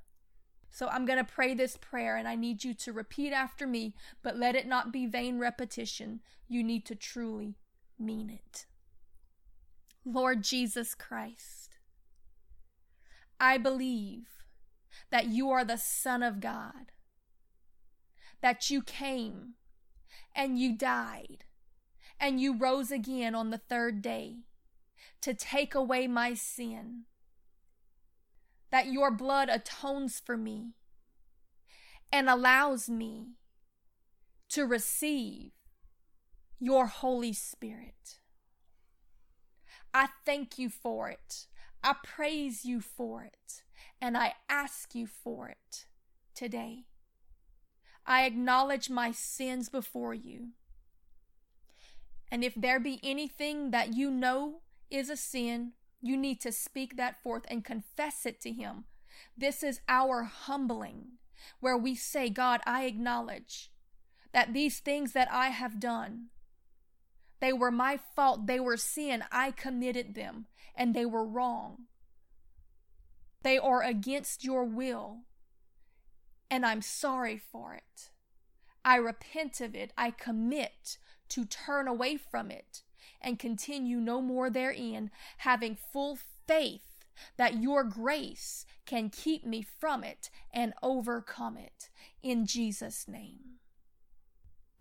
So 0.72 0.88
I'm 0.88 1.04
going 1.04 1.18
to 1.18 1.32
pray 1.32 1.52
this 1.52 1.76
prayer 1.76 2.16
and 2.16 2.26
I 2.26 2.34
need 2.34 2.64
you 2.64 2.72
to 2.72 2.94
repeat 2.94 3.30
after 3.30 3.66
me, 3.66 3.94
but 4.22 4.38
let 4.38 4.56
it 4.56 4.66
not 4.66 4.90
be 4.90 5.04
vain 5.04 5.38
repetition. 5.38 6.20
You 6.48 6.64
need 6.64 6.86
to 6.86 6.94
truly 6.94 7.56
mean 7.98 8.30
it. 8.30 8.64
Lord 10.02 10.42
Jesus 10.42 10.94
Christ, 10.94 11.76
I 13.38 13.58
believe 13.58 14.28
that 15.10 15.26
you 15.26 15.50
are 15.50 15.64
the 15.64 15.76
Son 15.76 16.22
of 16.22 16.40
God, 16.40 16.92
that 18.40 18.70
you 18.70 18.80
came 18.80 19.54
and 20.34 20.58
you 20.58 20.74
died 20.74 21.44
and 22.18 22.40
you 22.40 22.56
rose 22.56 22.90
again 22.90 23.34
on 23.34 23.50
the 23.50 23.58
third 23.58 24.00
day 24.00 24.38
to 25.20 25.34
take 25.34 25.74
away 25.74 26.06
my 26.06 26.32
sin 26.32 27.04
that 28.72 28.86
your 28.86 29.10
blood 29.10 29.48
atones 29.48 30.20
for 30.24 30.36
me 30.36 30.72
and 32.10 32.28
allows 32.28 32.88
me 32.88 33.34
to 34.48 34.66
receive 34.66 35.52
your 36.58 36.86
Holy 36.86 37.32
Spirit. 37.32 38.18
I 39.94 40.08
thank 40.24 40.58
you 40.58 40.70
for 40.70 41.10
it. 41.10 41.46
I 41.84 41.94
praise 42.02 42.64
you 42.64 42.80
for 42.80 43.22
it. 43.22 43.62
And 44.00 44.16
I 44.16 44.34
ask 44.48 44.94
you 44.94 45.06
for 45.06 45.48
it 45.48 45.86
today. 46.34 46.86
I 48.06 48.24
acknowledge 48.24 48.88
my 48.88 49.12
sins 49.12 49.68
before 49.68 50.14
you. 50.14 50.48
And 52.30 52.42
if 52.42 52.54
there 52.54 52.80
be 52.80 53.00
anything 53.02 53.70
that 53.70 53.92
you 53.92 54.10
know 54.10 54.62
is 54.90 55.10
a 55.10 55.16
sin, 55.16 55.72
you 56.02 56.16
need 56.16 56.40
to 56.40 56.52
speak 56.52 56.96
that 56.96 57.22
forth 57.22 57.44
and 57.48 57.64
confess 57.64 58.26
it 58.26 58.40
to 58.42 58.50
Him. 58.50 58.84
This 59.36 59.62
is 59.62 59.80
our 59.88 60.24
humbling, 60.24 61.12
where 61.60 61.76
we 61.76 61.94
say, 61.94 62.28
God, 62.28 62.60
I 62.66 62.84
acknowledge 62.84 63.70
that 64.32 64.52
these 64.52 64.80
things 64.80 65.12
that 65.12 65.28
I 65.30 65.48
have 65.48 65.78
done, 65.78 66.26
they 67.40 67.52
were 67.52 67.70
my 67.70 67.98
fault, 68.14 68.46
they 68.46 68.60
were 68.60 68.76
sin, 68.76 69.24
I 69.30 69.52
committed 69.52 70.14
them, 70.14 70.46
and 70.74 70.94
they 70.94 71.06
were 71.06 71.26
wrong. 71.26 71.84
They 73.42 73.58
are 73.58 73.82
against 73.82 74.44
your 74.44 74.64
will, 74.64 75.20
and 76.50 76.66
I'm 76.66 76.82
sorry 76.82 77.38
for 77.38 77.74
it. 77.74 78.10
I 78.84 78.96
repent 78.96 79.60
of 79.60 79.74
it. 79.74 79.92
I 79.96 80.10
commit 80.10 80.98
to 81.28 81.44
turn 81.44 81.86
away 81.86 82.16
from 82.16 82.50
it 82.50 82.82
and 83.20 83.38
continue 83.38 83.98
no 83.98 84.20
more 84.20 84.50
therein, 84.50 85.10
having 85.38 85.76
full 85.92 86.18
faith 86.46 86.92
that 87.36 87.60
your 87.60 87.84
grace 87.84 88.64
can 88.86 89.10
keep 89.10 89.44
me 89.44 89.62
from 89.62 90.02
it 90.02 90.30
and 90.52 90.74
overcome 90.82 91.56
it. 91.56 91.90
In 92.22 92.46
Jesus' 92.46 93.06
name. 93.08 93.58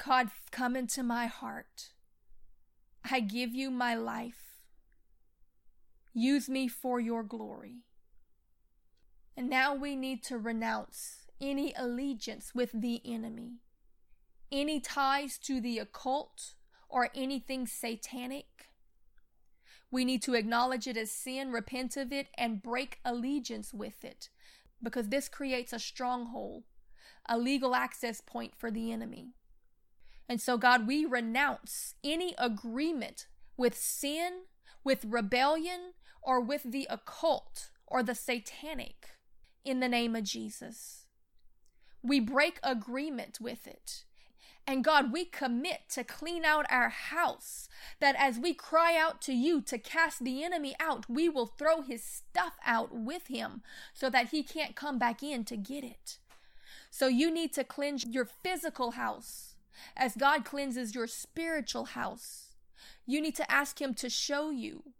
God, 0.03 0.29
come 0.51 0.75
into 0.75 1.03
my 1.03 1.27
heart. 1.27 1.89
I 3.09 3.19
give 3.19 3.53
you 3.53 3.69
my 3.69 3.95
life. 3.95 4.57
Use 6.13 6.49
me 6.49 6.67
for 6.67 6.99
your 6.99 7.23
glory. 7.23 7.83
And 9.37 9.49
now 9.49 9.73
we 9.73 9.95
need 9.95 10.23
to 10.23 10.37
renounce 10.37 11.27
any 11.39 11.73
allegiance 11.77 12.53
with 12.53 12.71
the 12.73 13.01
enemy, 13.05 13.61
any 14.51 14.79
ties 14.79 15.37
to 15.39 15.61
the 15.61 15.79
occult 15.79 16.55
or 16.91 17.09
anything 17.15 17.65
satanic. 17.65 18.69
We 19.89 20.05
need 20.05 20.21
to 20.23 20.35
acknowledge 20.35 20.87
it 20.87 20.97
as 20.97 21.11
sin, 21.11 21.51
repent 21.51 21.97
of 21.97 22.13
it, 22.13 22.27
and 22.37 22.61
break 22.61 22.99
allegiance 23.03 23.73
with 23.73 24.03
it 24.03 24.29
because 24.81 25.09
this 25.09 25.27
creates 25.27 25.73
a 25.73 25.79
stronghold, 25.79 26.63
a 27.27 27.37
legal 27.37 27.75
access 27.75 28.21
point 28.21 28.53
for 28.57 28.71
the 28.71 28.91
enemy. 28.91 29.33
And 30.29 30.39
so, 30.39 30.57
God, 30.57 30.87
we 30.87 31.05
renounce 31.05 31.95
any 32.03 32.33
agreement 32.37 33.27
with 33.57 33.77
sin, 33.77 34.43
with 34.83 35.05
rebellion, 35.05 35.93
or 36.21 36.39
with 36.39 36.63
the 36.63 36.87
occult 36.89 37.71
or 37.85 38.01
the 38.01 38.15
satanic 38.15 39.09
in 39.65 39.79
the 39.79 39.89
name 39.89 40.15
of 40.15 40.23
Jesus. 40.23 41.07
We 42.01 42.19
break 42.19 42.59
agreement 42.63 43.39
with 43.41 43.67
it. 43.67 44.05
And 44.67 44.83
God, 44.83 45.11
we 45.11 45.25
commit 45.25 45.89
to 45.89 46.03
clean 46.03 46.45
out 46.45 46.65
our 46.69 46.89
house, 46.89 47.67
that 47.99 48.15
as 48.17 48.39
we 48.39 48.53
cry 48.53 48.95
out 48.95 49.21
to 49.23 49.33
you 49.33 49.61
to 49.61 49.77
cast 49.77 50.23
the 50.23 50.43
enemy 50.43 50.75
out, 50.79 51.09
we 51.09 51.27
will 51.27 51.47
throw 51.47 51.81
his 51.81 52.03
stuff 52.03 52.53
out 52.65 52.93
with 52.93 53.27
him 53.27 53.63
so 53.93 54.09
that 54.09 54.29
he 54.29 54.43
can't 54.43 54.75
come 54.75 54.97
back 54.97 55.23
in 55.23 55.43
to 55.45 55.57
get 55.57 55.83
it. 55.83 56.19
So 56.89 57.07
you 57.07 57.31
need 57.31 57.53
to 57.53 57.63
cleanse 57.63 58.05
your 58.05 58.25
physical 58.25 58.91
house 58.91 59.55
as 59.97 60.15
God 60.15 60.45
cleanses 60.45 60.93
your 60.93 61.07
spiritual 61.07 61.85
house. 61.85 62.55
You 63.05 63.19
need 63.21 63.35
to 63.37 63.51
ask 63.51 63.81
him 63.81 63.93
to 63.95 64.09
show 64.09 64.51
you 64.51 64.93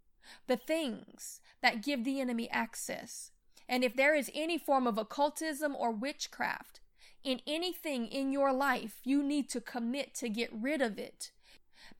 the 0.48 0.56
things 0.56 1.40
that 1.62 1.82
give 1.82 2.04
the 2.04 2.20
enemy 2.20 2.50
access. 2.50 3.30
And 3.68 3.84
if 3.84 3.94
there 3.94 4.14
is 4.14 4.30
any 4.34 4.58
form 4.58 4.86
of 4.86 4.98
occultism 4.98 5.74
or 5.76 5.92
witchcraft 5.92 6.80
in 7.24 7.40
anything 7.46 8.06
in 8.06 8.32
your 8.32 8.52
life, 8.52 9.00
you 9.04 9.22
need 9.22 9.48
to 9.50 9.60
commit 9.60 10.14
to 10.16 10.28
get 10.28 10.50
rid 10.52 10.82
of 10.82 10.98
it. 10.98 11.30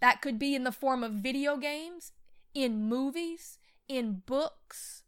That 0.00 0.20
could 0.20 0.38
be 0.38 0.54
in 0.54 0.64
the 0.64 0.72
form 0.72 1.02
of 1.02 1.12
video 1.12 1.56
games, 1.56 2.12
in 2.54 2.88
movies, 2.88 3.58
in 3.88 4.22
books, 4.26 5.02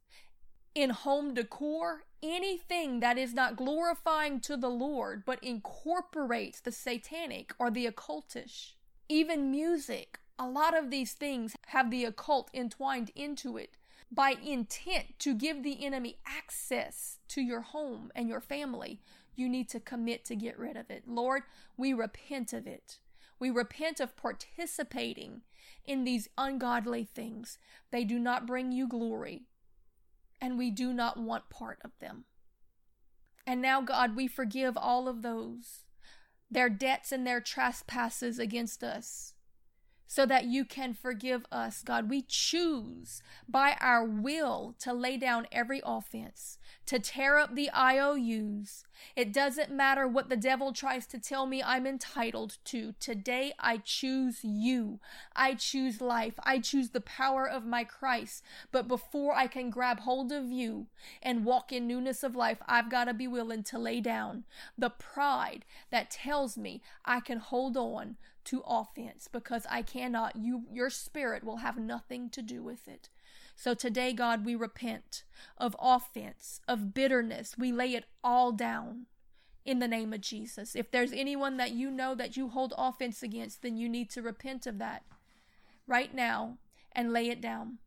in 0.74 0.90
home 0.90 1.34
decor, 1.34 2.04
anything 2.22 3.00
that 3.00 3.18
is 3.18 3.34
not 3.34 3.56
glorifying 3.56 4.40
to 4.40 4.56
the 4.56 4.70
Lord 4.70 5.24
but 5.24 5.42
incorporates 5.42 6.60
the 6.60 6.72
satanic 6.72 7.52
or 7.58 7.70
the 7.70 7.86
occultish. 7.86 8.72
Even 9.08 9.50
music, 9.50 10.18
a 10.38 10.46
lot 10.46 10.76
of 10.76 10.90
these 10.90 11.12
things 11.12 11.54
have 11.68 11.90
the 11.90 12.04
occult 12.04 12.50
entwined 12.54 13.10
into 13.14 13.56
it 13.56 13.76
by 14.10 14.34
intent 14.44 15.18
to 15.18 15.34
give 15.34 15.62
the 15.62 15.84
enemy 15.84 16.18
access 16.26 17.18
to 17.28 17.40
your 17.40 17.60
home 17.60 18.10
and 18.14 18.28
your 18.28 18.40
family, 18.40 19.00
you 19.36 19.48
need 19.48 19.68
to 19.70 19.80
commit 19.80 20.24
to 20.26 20.36
get 20.36 20.58
rid 20.58 20.76
of 20.76 20.90
it. 20.90 21.04
Lord, 21.06 21.42
we 21.76 21.92
repent 21.92 22.52
of 22.52 22.66
it. 22.66 22.98
We 23.38 23.50
repent 23.50 24.00
of 24.00 24.16
participating 24.16 25.42
in 25.84 26.04
these 26.04 26.28
ungodly 26.38 27.04
things. 27.04 27.58
They 27.90 28.04
do 28.04 28.18
not 28.18 28.46
bring 28.46 28.72
you 28.72 28.88
glory, 28.88 29.42
and 30.40 30.56
we 30.56 30.70
do 30.70 30.92
not 30.92 31.18
want 31.18 31.50
part 31.50 31.78
of 31.84 31.98
them. 32.00 32.24
And 33.46 33.60
now, 33.60 33.82
God, 33.82 34.16
we 34.16 34.26
forgive 34.26 34.76
all 34.76 35.08
of 35.08 35.22
those, 35.22 35.84
their 36.50 36.70
debts 36.70 37.12
and 37.12 37.26
their 37.26 37.40
trespasses 37.40 38.38
against 38.38 38.82
us 38.82 39.33
so 40.06 40.26
that 40.26 40.44
you 40.44 40.64
can 40.64 40.94
forgive 40.94 41.44
us, 41.50 41.82
God. 41.82 42.10
We 42.10 42.22
choose 42.22 43.22
by 43.48 43.76
our 43.80 44.04
will 44.04 44.74
to 44.80 44.92
lay 44.92 45.16
down 45.16 45.46
every 45.50 45.80
offense, 45.84 46.58
to 46.86 46.98
tear 46.98 47.38
up 47.38 47.54
the 47.54 47.70
IOUs. 47.70 48.84
It 49.16 49.32
doesn't 49.32 49.72
matter 49.72 50.06
what 50.06 50.28
the 50.28 50.36
devil 50.36 50.72
tries 50.72 51.06
to 51.08 51.18
tell 51.18 51.46
me 51.46 51.62
I'm 51.62 51.86
entitled 51.86 52.58
to. 52.66 52.94
Today 53.00 53.52
I 53.58 53.78
choose 53.78 54.40
you. 54.42 55.00
I 55.34 55.54
choose 55.54 56.00
life. 56.00 56.34
I 56.44 56.58
choose 56.58 56.90
the 56.90 57.00
power 57.00 57.48
of 57.48 57.64
my 57.64 57.84
Christ. 57.84 58.42
But 58.70 58.86
before 58.86 59.34
I 59.34 59.46
can 59.46 59.70
grab 59.70 60.00
hold 60.00 60.32
of 60.32 60.50
you 60.50 60.86
and 61.22 61.44
walk 61.44 61.72
in 61.72 61.86
newness 61.86 62.22
of 62.22 62.36
life, 62.36 62.58
I've 62.66 62.90
got 62.90 63.06
to 63.06 63.14
be 63.14 63.26
willing 63.26 63.62
to 63.64 63.78
lay 63.78 64.00
down 64.00 64.44
the 64.76 64.90
pride 64.90 65.64
that 65.90 66.10
tells 66.10 66.56
me 66.56 66.82
I 67.04 67.20
can 67.20 67.38
hold 67.38 67.76
on 67.76 68.16
to 68.44 68.62
offense 68.66 69.28
because 69.30 69.66
I 69.70 69.82
cannot. 69.82 70.36
You, 70.36 70.64
your 70.72 70.90
spirit 70.90 71.44
will 71.44 71.58
have 71.58 71.78
nothing 71.78 72.30
to 72.30 72.42
do 72.42 72.62
with 72.62 72.88
it. 72.88 73.08
So 73.56 73.74
today, 73.74 74.12
God, 74.12 74.44
we 74.44 74.54
repent 74.54 75.24
of 75.58 75.76
offense, 75.78 76.60
of 76.66 76.94
bitterness. 76.94 77.56
We 77.56 77.72
lay 77.72 77.94
it 77.94 78.04
all 78.22 78.52
down 78.52 79.06
in 79.64 79.78
the 79.78 79.88
name 79.88 80.12
of 80.12 80.20
Jesus. 80.20 80.76
If 80.76 80.90
there's 80.90 81.12
anyone 81.12 81.56
that 81.56 81.72
you 81.72 81.90
know 81.90 82.14
that 82.14 82.36
you 82.36 82.48
hold 82.48 82.74
offense 82.76 83.22
against, 83.22 83.62
then 83.62 83.76
you 83.76 83.88
need 83.88 84.10
to 84.10 84.22
repent 84.22 84.66
of 84.66 84.78
that 84.78 85.04
right 85.86 86.14
now 86.14 86.58
and 86.92 87.12
lay 87.12 87.28
it 87.28 87.40
down. 87.40 87.78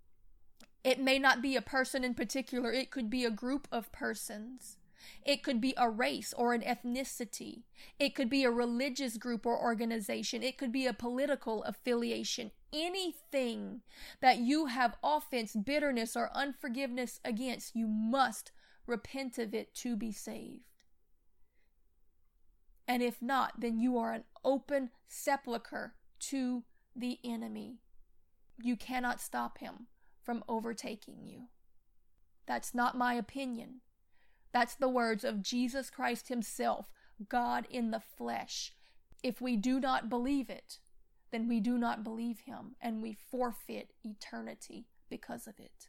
It 0.84 1.02
may 1.02 1.20
not 1.20 1.42
be 1.42 1.56
a 1.56 1.62
person 1.62 2.04
in 2.04 2.14
particular, 2.14 2.72
it 2.72 2.92
could 2.92 3.10
be 3.10 3.26
a 3.26 3.32
group 3.32 3.68
of 3.72 3.92
persons. 3.92 4.78
It 5.26 5.44
could 5.44 5.62
be 5.62 5.74
a 5.78 5.90
race 5.90 6.34
or 6.36 6.54
an 6.54 6.62
ethnicity. 6.62 7.64
It 8.00 8.16
could 8.16 8.30
be 8.30 8.44
a 8.44 8.52
religious 8.52 9.18
group 9.18 9.46
or 9.46 9.62
organization. 9.62 10.44
It 10.44 10.58
could 10.58 10.72
be 10.72 10.86
a 10.86 10.94
political 10.94 11.64
affiliation. 11.64 12.52
Anything 12.74 13.82
that 14.22 14.40
you 14.40 14.68
have 14.68 14.98
offense, 15.04 15.56
bitterness, 15.56 16.16
or 16.16 16.32
unforgiveness 16.34 17.20
against, 17.24 17.76
you 17.76 17.88
must 17.88 18.52
repent 18.86 19.38
of 19.38 19.54
it 19.54 19.74
to 19.76 19.96
be 19.96 20.12
saved. 20.12 20.62
And 22.88 23.04
if 23.04 23.22
not, 23.22 23.60
then 23.60 23.80
you 23.80 23.98
are 23.98 24.14
an 24.14 24.24
open 24.46 24.92
sepulchre 25.08 25.96
to 26.20 26.64
the 26.96 27.20
enemy. 27.24 27.80
You 28.62 28.76
cannot 28.78 29.22
stop 29.22 29.60
him 29.60 29.88
from 30.24 30.44
overtaking 30.48 31.26
you. 31.26 31.48
That's 32.48 32.74
not 32.74 32.98
my 32.98 33.14
opinion. 33.14 33.82
That's 34.52 34.76
the 34.76 34.90
words 34.90 35.24
of 35.24 35.42
Jesus 35.42 35.90
Christ 35.90 36.30
Himself, 36.30 36.90
God 37.30 37.68
in 37.70 37.92
the 37.92 38.00
flesh. 38.00 38.74
If 39.24 39.42
we 39.42 39.56
do 39.56 39.80
not 39.80 40.10
believe 40.10 40.50
it, 40.50 40.80
then 41.32 41.48
we 41.48 41.60
do 41.60 41.78
not 41.78 42.04
believe 42.04 42.42
Him 42.42 42.76
and 42.82 43.02
we 43.02 43.14
forfeit 43.14 43.92
eternity 44.04 44.88
because 45.10 45.48
of 45.48 45.60
it. 45.60 45.88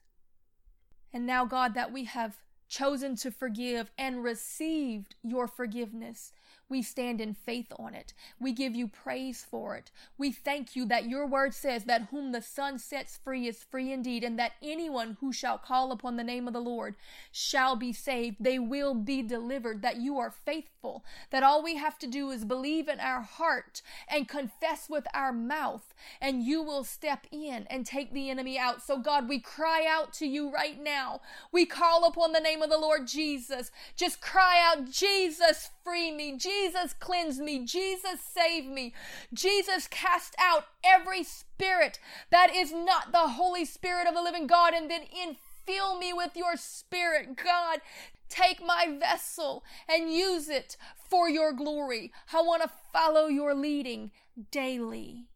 And 1.13 1.27
now, 1.27 1.45
God, 1.45 1.75
that 1.75 1.93
we 1.93 2.05
have 2.05 2.39
chosen 2.69 3.17
to 3.17 3.31
forgive, 3.31 3.91
and 3.99 4.23
received 4.23 5.15
your 5.23 5.49
forgiveness. 5.49 6.33
We 6.71 6.83
stand 6.83 7.21
in 7.21 7.33
faith 7.33 7.73
on 7.79 7.95
it. 7.95 8.13
We 8.39 8.53
give 8.53 8.75
you 8.75 8.89
praise 8.89 9.47
for 9.51 9.75
it. 9.77 9.91
We 10.19 10.31
thank 10.33 10.77
you 10.77 10.85
that 10.87 11.09
your 11.09 11.27
word 11.27 11.55
says 11.55 11.85
that 11.85 12.09
whom 12.11 12.33
the 12.33 12.43
Son 12.43 12.79
sets 12.79 13.17
free 13.17 13.47
is 13.47 13.65
free 13.65 13.91
indeed, 13.93 14.23
and 14.23 14.39
that 14.39 14.53
anyone 14.63 15.17
who 15.21 15.33
shall 15.33 15.57
call 15.57 15.93
upon 15.93 16.17
the 16.17 16.25
name 16.25 16.47
of 16.47 16.53
the 16.53 16.61
Lord 16.61 16.95
shall 17.33 17.75
be 17.75 17.93
saved. 17.93 18.37
They 18.41 18.59
will 18.59 18.95
be 18.95 19.23
delivered, 19.23 19.81
that 19.81 19.97
you 19.97 20.19
are 20.19 20.31
faithful, 20.31 21.05
that 21.31 21.43
all 21.43 21.63
we 21.63 21.77
have 21.77 21.99
to 22.01 22.07
do 22.07 22.31
is 22.31 22.45
believe 22.45 22.89
in 22.89 23.01
our 23.01 23.23
heart 23.23 23.81
and 24.07 24.29
confess 24.29 24.89
with 24.91 25.07
our 25.15 25.33
mouth, 25.33 25.95
and 26.21 26.43
you 26.43 26.63
will 26.63 26.85
step 26.85 27.27
in 27.31 27.67
and 27.71 27.87
take 27.87 28.13
the 28.13 28.29
enemy 28.29 28.59
out. 28.59 28.83
So, 28.83 28.99
God, 28.99 29.27
we 29.29 29.41
cry 29.41 29.87
out 29.89 30.13
to 30.15 30.27
you 30.27 30.51
right 30.53 30.81
now. 30.83 31.23
We 31.51 31.65
call 31.65 32.05
upon 32.05 32.33
the 32.33 32.41
name 32.41 32.61
of 32.61 32.69
the 32.69 32.79
Lord 32.79 33.07
Jesus. 33.07 33.71
Just 33.97 34.21
cry 34.21 34.61
out, 34.63 34.91
Jesus, 34.91 35.71
free 35.83 36.13
me. 36.13 36.37
Jesus, 36.37 36.58
cleanse 36.99 37.39
me. 37.39 37.65
Jesus, 37.65 38.21
save 38.21 38.67
me. 38.67 38.95
Jesus, 39.33 39.87
cast 39.89 40.35
out 40.39 40.65
every 40.85 41.23
spirit 41.23 41.99
that 42.31 42.55
is 42.55 42.73
not 42.73 43.13
the 43.13 43.29
Holy 43.29 43.65
Spirit 43.65 44.07
of 44.07 44.15
the 44.15 44.23
living 44.23 44.47
God 44.47 44.75
and 44.75 44.91
then 44.91 45.03
infill 45.03 45.99
me 45.99 46.13
with 46.13 46.37
your 46.37 46.57
spirit. 46.57 47.37
God, 47.37 47.81
take 48.29 48.65
my 48.65 48.97
vessel 48.99 49.65
and 49.89 50.13
use 50.13 50.49
it 50.49 50.77
for 51.09 51.29
your 51.29 51.53
glory. 51.53 52.13
I 52.33 52.43
want 52.43 52.63
to 52.63 52.71
follow 52.93 53.27
your 53.27 53.55
leading 53.55 54.11
daily. 54.51 55.27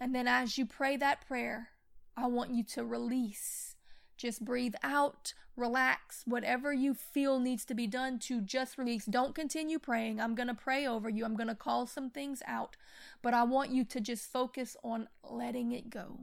And 0.00 0.14
then 0.14 0.28
as 0.28 0.58
you 0.58 0.66
pray 0.66 0.96
that 0.98 1.26
prayer, 1.26 1.68
I 2.16 2.26
want 2.26 2.50
you 2.52 2.64
to 2.74 2.84
release. 2.84 3.75
Just 4.16 4.44
breathe 4.44 4.74
out, 4.82 5.34
relax, 5.56 6.22
whatever 6.26 6.72
you 6.72 6.94
feel 6.94 7.38
needs 7.38 7.64
to 7.66 7.74
be 7.74 7.86
done 7.86 8.18
to 8.20 8.40
just 8.40 8.78
release. 8.78 9.04
Don't 9.04 9.34
continue 9.34 9.78
praying. 9.78 10.20
I'm 10.20 10.34
going 10.34 10.48
to 10.48 10.54
pray 10.54 10.86
over 10.86 11.08
you. 11.08 11.24
I'm 11.24 11.36
going 11.36 11.48
to 11.48 11.54
call 11.54 11.86
some 11.86 12.10
things 12.10 12.42
out, 12.46 12.76
but 13.22 13.34
I 13.34 13.42
want 13.42 13.70
you 13.70 13.84
to 13.84 14.00
just 14.00 14.30
focus 14.30 14.76
on 14.82 15.08
letting 15.22 15.72
it 15.72 15.90
go 15.90 16.20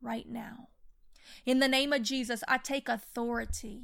right 0.00 0.28
now. 0.28 0.68
In 1.44 1.58
the 1.58 1.68
name 1.68 1.92
of 1.92 2.02
Jesus, 2.02 2.42
I 2.48 2.58
take 2.58 2.88
authority 2.88 3.82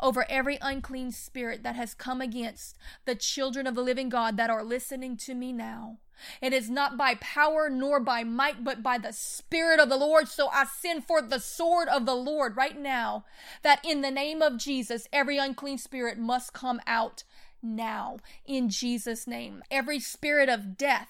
over 0.00 0.26
every 0.28 0.58
unclean 0.60 1.10
spirit 1.10 1.62
that 1.62 1.76
has 1.76 1.94
come 1.94 2.20
against 2.20 2.76
the 3.04 3.14
children 3.14 3.66
of 3.66 3.74
the 3.74 3.82
living 3.82 4.08
God 4.08 4.36
that 4.36 4.50
are 4.50 4.62
listening 4.62 5.16
to 5.18 5.34
me 5.34 5.52
now. 5.52 5.98
It 6.40 6.52
is 6.52 6.70
not 6.70 6.96
by 6.96 7.16
power 7.16 7.68
nor 7.68 8.00
by 8.00 8.24
might, 8.24 8.64
but 8.64 8.82
by 8.82 8.98
the 8.98 9.12
Spirit 9.12 9.80
of 9.80 9.88
the 9.88 9.96
Lord. 9.96 10.28
So 10.28 10.48
I 10.48 10.64
send 10.64 11.04
forth 11.04 11.30
the 11.30 11.40
sword 11.40 11.88
of 11.88 12.06
the 12.06 12.14
Lord 12.14 12.56
right 12.56 12.78
now, 12.78 13.24
that 13.62 13.84
in 13.84 14.00
the 14.00 14.10
name 14.10 14.42
of 14.42 14.56
Jesus, 14.58 15.08
every 15.12 15.38
unclean 15.38 15.78
spirit 15.78 16.18
must 16.18 16.52
come 16.52 16.80
out 16.86 17.24
now, 17.62 18.18
in 18.44 18.68
Jesus' 18.68 19.26
name. 19.26 19.62
Every 19.70 19.98
spirit 19.98 20.48
of 20.48 20.76
death 20.76 21.08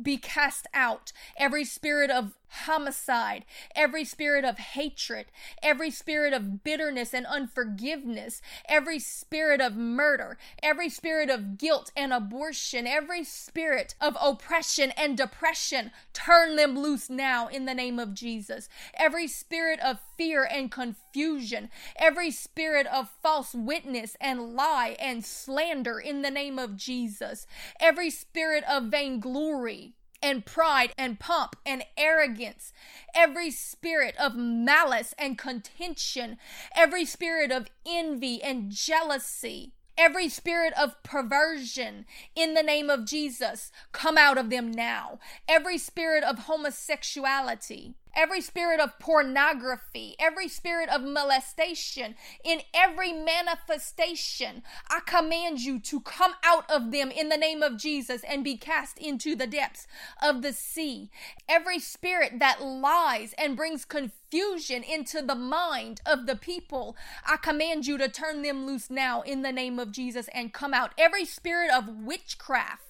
be 0.00 0.16
cast 0.16 0.66
out. 0.72 1.12
Every 1.36 1.64
spirit 1.64 2.10
of 2.10 2.36
homicide, 2.48 3.44
every 3.74 4.04
spirit 4.04 4.44
of 4.44 4.58
hatred, 4.58 5.26
every 5.62 5.90
spirit 5.90 6.32
of 6.32 6.62
bitterness 6.62 7.12
and 7.12 7.26
unforgiveness, 7.26 8.40
every 8.68 8.98
spirit 8.98 9.60
of 9.60 9.76
murder, 9.76 10.38
every 10.62 10.88
spirit 10.88 11.30
of 11.30 11.58
guilt 11.58 11.90
and 11.96 12.12
abortion, 12.12 12.86
every 12.86 13.24
spirit 13.24 13.94
of 14.00 14.16
oppression 14.20 14.92
and 14.96 15.16
depression, 15.16 15.90
turn 16.12 16.56
them 16.56 16.78
loose 16.78 17.10
now 17.10 17.48
in 17.48 17.64
the 17.64 17.74
name 17.74 17.98
of 17.98 18.14
Jesus. 18.14 18.68
Every 18.94 19.28
spirit 19.28 19.80
of 19.80 19.98
fear 20.16 20.44
and 20.44 20.70
confusion, 20.70 21.70
every 21.96 22.30
spirit 22.30 22.86
of 22.86 23.10
false 23.22 23.54
witness 23.54 24.16
and 24.20 24.54
lie 24.54 24.96
and 24.98 25.24
slander 25.24 25.98
in 25.98 26.22
the 26.22 26.30
name 26.30 26.58
of 26.58 26.76
Jesus, 26.76 27.46
every 27.80 28.10
spirit 28.10 28.64
of 28.68 28.84
vainglory 28.84 29.94
and 30.22 30.44
pride 30.44 30.92
and 30.96 31.18
pomp 31.18 31.56
and 31.64 31.84
arrogance, 31.96 32.72
every 33.14 33.50
spirit 33.50 34.14
of 34.18 34.36
malice 34.36 35.14
and 35.18 35.38
contention, 35.38 36.38
every 36.74 37.04
spirit 37.04 37.50
of 37.50 37.68
envy 37.86 38.42
and 38.42 38.70
jealousy, 38.70 39.72
every 39.98 40.28
spirit 40.28 40.72
of 40.78 41.02
perversion 41.02 42.04
in 42.34 42.54
the 42.54 42.62
name 42.62 42.90
of 42.90 43.06
Jesus, 43.06 43.70
come 43.92 44.18
out 44.18 44.38
of 44.38 44.50
them 44.50 44.70
now. 44.70 45.18
Every 45.48 45.78
spirit 45.78 46.22
of 46.24 46.40
homosexuality, 46.40 47.94
every 48.16 48.40
spirit 48.40 48.80
of 48.80 48.98
pornography, 48.98 50.16
every 50.18 50.48
spirit 50.48 50.88
of 50.88 51.02
molestation, 51.02 52.16
in 52.42 52.62
every 52.74 53.12
manifestation, 53.12 54.62
I 54.88 55.00
command 55.04 55.60
you 55.60 55.78
to 55.80 56.00
come 56.00 56.32
out 56.42 56.68
of 56.70 56.90
them 56.90 57.10
in 57.10 57.28
the 57.28 57.36
name 57.36 57.62
of 57.62 57.76
Jesus 57.76 58.22
and 58.24 58.42
be 58.42 58.56
cast 58.56 58.98
into 58.98 59.36
the 59.36 59.46
depths 59.46 59.86
of 60.22 60.42
the 60.42 60.52
sea. 60.52 61.10
Every 61.48 61.78
spirit 61.78 62.38
that 62.38 62.62
lies 62.62 63.34
and 63.36 63.56
brings 63.56 63.84
confusion 63.84 64.82
into 64.82 65.22
the 65.22 65.34
mind 65.34 66.00
of 66.06 66.26
the 66.26 66.36
people, 66.36 66.96
I 67.24 67.36
command 67.36 67.86
you 67.86 67.98
to 67.98 68.08
turn 68.08 68.42
them 68.42 68.66
loose 68.66 68.90
now 68.90 69.20
in 69.20 69.42
the 69.42 69.52
name 69.52 69.78
of 69.78 69.92
Jesus 69.92 70.28
and 70.34 70.52
come 70.52 70.72
out. 70.72 70.92
Every 70.98 71.24
spirit 71.24 71.70
of 71.70 71.88
witchcraft 71.88 72.85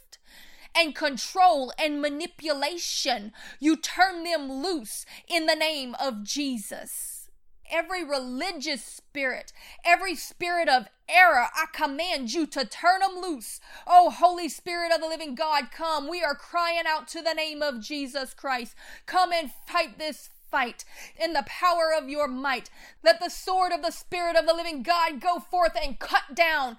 and 0.76 0.94
control 0.94 1.72
and 1.78 2.00
manipulation. 2.00 3.32
You 3.58 3.76
turn 3.76 4.24
them 4.24 4.50
loose 4.50 5.06
in 5.28 5.46
the 5.46 5.54
name 5.54 5.94
of 5.98 6.22
Jesus. 6.22 7.28
Every 7.68 8.04
religious 8.04 8.84
spirit, 8.84 9.52
every 9.84 10.14
spirit 10.14 10.68
of 10.68 10.86
error, 11.08 11.48
I 11.52 11.66
command 11.72 12.32
you 12.32 12.46
to 12.46 12.64
turn 12.64 13.00
them 13.00 13.20
loose. 13.20 13.60
Oh, 13.88 14.10
Holy 14.10 14.48
Spirit 14.48 14.92
of 14.92 15.00
the 15.00 15.08
living 15.08 15.34
God, 15.34 15.72
come. 15.72 16.08
We 16.08 16.22
are 16.22 16.36
crying 16.36 16.84
out 16.86 17.08
to 17.08 17.22
the 17.22 17.34
name 17.34 17.62
of 17.62 17.80
Jesus 17.80 18.34
Christ. 18.34 18.76
Come 19.06 19.32
and 19.32 19.50
fight 19.66 19.98
this 19.98 20.30
fight 20.50 20.84
in 21.22 21.32
the 21.32 21.44
power 21.46 21.92
of 21.96 22.08
your 22.08 22.28
might. 22.28 22.70
Let 23.02 23.20
the 23.20 23.30
sword 23.30 23.72
of 23.72 23.82
the 23.82 23.90
Spirit 23.90 24.36
of 24.36 24.46
the 24.46 24.54
living 24.54 24.82
God 24.82 25.20
go 25.20 25.38
forth 25.38 25.76
and 25.82 25.98
cut 25.98 26.34
down 26.34 26.78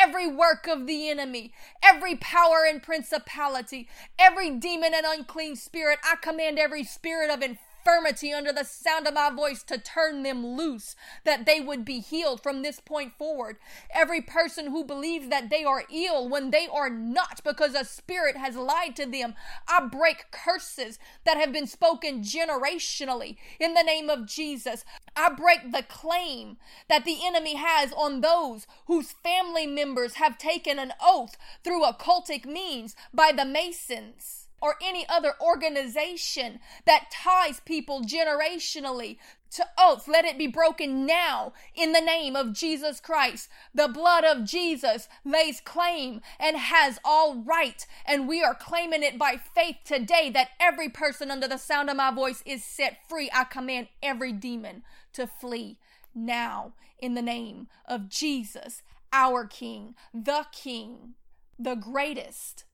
every 0.00 0.26
work 0.26 0.66
of 0.66 0.86
the 0.86 1.08
enemy, 1.08 1.52
every 1.82 2.16
power 2.16 2.66
and 2.68 2.82
principality, 2.82 3.88
every 4.18 4.50
demon 4.50 4.92
and 4.94 5.06
unclean 5.06 5.56
spirit. 5.56 5.98
I 6.04 6.16
command 6.16 6.58
every 6.58 6.84
spirit 6.84 7.30
of 7.30 7.42
infirmity 7.42 7.60
infirmity 7.86 8.32
under 8.32 8.52
the 8.52 8.64
sound 8.64 9.06
of 9.06 9.14
my 9.14 9.30
voice 9.30 9.62
to 9.62 9.78
turn 9.78 10.22
them 10.22 10.44
loose, 10.44 10.96
that 11.24 11.46
they 11.46 11.60
would 11.60 11.84
be 11.84 12.00
healed 12.00 12.42
from 12.42 12.62
this 12.62 12.80
point 12.80 13.12
forward. 13.16 13.56
Every 13.94 14.20
person 14.20 14.68
who 14.68 14.84
believes 14.84 15.28
that 15.28 15.50
they 15.50 15.64
are 15.64 15.84
ill 15.92 16.28
when 16.28 16.50
they 16.50 16.66
are 16.72 16.90
not 16.90 17.42
because 17.44 17.74
a 17.74 17.84
spirit 17.84 18.36
has 18.36 18.56
lied 18.56 18.96
to 18.96 19.06
them, 19.06 19.34
I 19.68 19.86
break 19.86 20.30
curses 20.30 20.98
that 21.24 21.36
have 21.36 21.52
been 21.52 21.66
spoken 21.66 22.22
generationally 22.22 23.36
in 23.60 23.74
the 23.74 23.82
name 23.82 24.10
of 24.10 24.26
Jesus. 24.26 24.84
I 25.14 25.30
break 25.30 25.72
the 25.72 25.84
claim 25.84 26.56
that 26.88 27.04
the 27.04 27.18
enemy 27.24 27.54
has 27.54 27.92
on 27.92 28.20
those 28.20 28.66
whose 28.86 29.12
family 29.12 29.66
members 29.66 30.14
have 30.14 30.38
taken 30.38 30.78
an 30.78 30.92
oath 31.02 31.36
through 31.62 31.84
occultic 31.84 32.46
means 32.46 32.96
by 33.14 33.32
the 33.34 33.44
Masons 33.44 34.45
or 34.60 34.76
any 34.82 35.06
other 35.08 35.34
organization 35.40 36.60
that 36.86 37.10
ties 37.10 37.60
people 37.60 38.02
generationally 38.02 39.18
to 39.50 39.66
oaths. 39.78 40.08
Let 40.08 40.24
it 40.24 40.38
be 40.38 40.46
broken 40.46 41.06
now 41.06 41.52
in 41.74 41.92
the 41.92 42.00
name 42.00 42.36
of 42.36 42.52
Jesus 42.52 43.00
Christ. 43.00 43.48
The 43.74 43.88
blood 43.88 44.24
of 44.24 44.44
Jesus 44.44 45.08
lays 45.24 45.60
claim 45.60 46.20
and 46.38 46.56
has 46.56 46.98
all 47.04 47.36
right, 47.36 47.86
and 48.06 48.28
we 48.28 48.42
are 48.42 48.54
claiming 48.54 49.02
it 49.02 49.18
by 49.18 49.36
faith 49.36 49.76
today 49.84 50.30
that 50.30 50.50
every 50.60 50.88
person 50.88 51.30
under 51.30 51.48
the 51.48 51.58
sound 51.58 51.90
of 51.90 51.96
my 51.96 52.10
voice 52.10 52.42
is 52.44 52.64
set 52.64 52.98
free. 53.08 53.30
I 53.32 53.44
command 53.44 53.88
every 54.02 54.32
demon 54.32 54.82
to 55.12 55.26
flee 55.26 55.78
now 56.14 56.72
in 56.98 57.14
the 57.14 57.22
name 57.22 57.68
of 57.86 58.08
Jesus, 58.08 58.82
our 59.12 59.44
King, 59.46 59.94
the 60.12 60.46
King, 60.50 61.14
the 61.58 61.74
greatest 61.74 62.64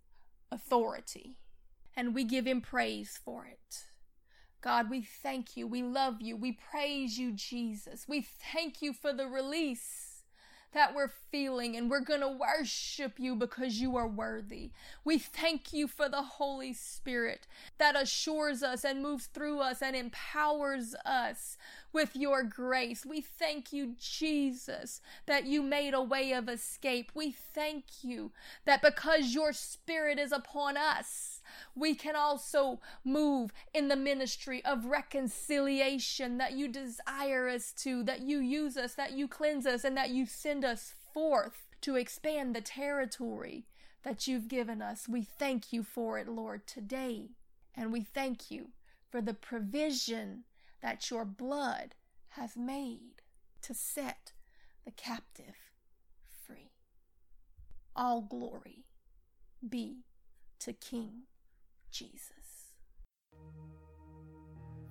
authority 0.50 1.36
and 1.96 2.14
we 2.14 2.24
give 2.24 2.46
him 2.46 2.60
praise 2.60 3.18
for 3.24 3.46
it. 3.46 3.84
God, 4.60 4.88
we 4.88 5.02
thank 5.02 5.56
you. 5.56 5.66
We 5.66 5.82
love 5.82 6.20
you. 6.20 6.36
We 6.36 6.52
praise 6.52 7.18
you, 7.18 7.32
Jesus. 7.32 8.06
We 8.08 8.22
thank 8.52 8.80
you 8.80 8.92
for 8.92 9.12
the 9.12 9.26
release 9.26 10.12
that 10.72 10.94
we're 10.94 11.10
feeling, 11.30 11.76
and 11.76 11.90
we're 11.90 12.00
going 12.00 12.20
to 12.20 12.28
worship 12.28 13.18
you 13.18 13.36
because 13.36 13.80
you 13.80 13.96
are 13.96 14.08
worthy. 14.08 14.70
We 15.04 15.18
thank 15.18 15.72
you 15.72 15.86
for 15.86 16.08
the 16.08 16.22
Holy 16.22 16.72
Spirit 16.72 17.46
that 17.78 18.00
assures 18.00 18.62
us 18.62 18.84
and 18.84 19.02
moves 19.02 19.26
through 19.26 19.60
us 19.60 19.82
and 19.82 19.94
empowers 19.94 20.94
us 21.04 21.58
with 21.92 22.16
your 22.16 22.42
grace. 22.42 23.04
We 23.04 23.20
thank 23.20 23.72
you, 23.72 23.94
Jesus, 23.98 25.00
that 25.26 25.46
you 25.46 25.62
made 25.62 25.94
a 25.94 26.02
way 26.02 26.32
of 26.32 26.48
escape. 26.48 27.12
We 27.14 27.30
thank 27.32 27.84
you 28.02 28.32
that 28.64 28.82
because 28.82 29.34
your 29.34 29.52
Spirit 29.52 30.18
is 30.18 30.32
upon 30.32 30.76
us, 30.76 31.40
we 31.74 31.94
can 31.94 32.16
also 32.16 32.80
move 33.04 33.52
in 33.74 33.88
the 33.88 33.96
ministry 33.96 34.64
of 34.64 34.86
reconciliation 34.86 36.38
that 36.38 36.52
you 36.52 36.68
desire 36.68 37.48
us 37.48 37.72
to, 37.78 38.02
that 38.04 38.22
you 38.22 38.38
use 38.38 38.76
us, 38.76 38.94
that 38.94 39.12
you 39.12 39.28
cleanse 39.28 39.66
us, 39.66 39.84
and 39.84 39.96
that 39.96 40.10
you 40.10 40.26
send 40.26 40.64
us 40.64 40.94
forth 41.12 41.68
to 41.82 41.96
expand 41.96 42.54
the 42.54 42.60
territory 42.60 43.66
that 44.02 44.26
you've 44.26 44.48
given 44.48 44.80
us. 44.80 45.08
We 45.08 45.22
thank 45.22 45.72
you 45.72 45.82
for 45.82 46.18
it, 46.18 46.28
Lord, 46.28 46.66
today. 46.66 47.30
And 47.74 47.92
we 47.92 48.02
thank 48.02 48.50
you 48.50 48.68
for 49.10 49.20
the 49.20 49.34
provision 49.34 50.44
that 50.82 51.10
your 51.10 51.24
blood 51.24 51.94
has 52.30 52.56
made 52.56 53.22
to 53.62 53.74
set 53.74 54.32
the 54.84 54.90
captive 54.90 55.54
free. 56.46 56.72
All 57.94 58.20
glory 58.22 58.84
be 59.66 60.04
to 60.60 60.72
King 60.72 61.22
Jesus. 61.90 62.32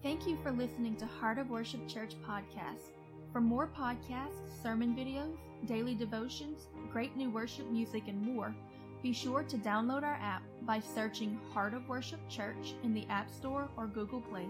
Thank 0.01 0.25
you 0.27 0.37
for 0.41 0.51
listening 0.51 0.95
to 0.97 1.05
Heart 1.05 1.37
of 1.37 1.49
Worship 1.49 1.87
Church 1.87 2.15
podcast. 2.27 2.91
For 3.31 3.39
more 3.39 3.67
podcasts, 3.67 4.61
sermon 4.63 4.95
videos, 4.95 5.37
daily 5.67 5.93
devotions, 5.93 6.67
great 6.91 7.15
new 7.15 7.29
worship 7.29 7.69
music, 7.69 8.03
and 8.07 8.21
more, 8.21 8.55
be 9.03 9.13
sure 9.13 9.43
to 9.43 9.57
download 9.57 10.03
our 10.03 10.19
app 10.21 10.43
by 10.63 10.79
searching 10.79 11.39
Heart 11.53 11.73
of 11.73 11.87
Worship 11.87 12.19
Church 12.29 12.73
in 12.83 12.93
the 12.93 13.05
App 13.09 13.29
Store 13.29 13.69
or 13.77 13.87
Google 13.87 14.21
Play, 14.21 14.47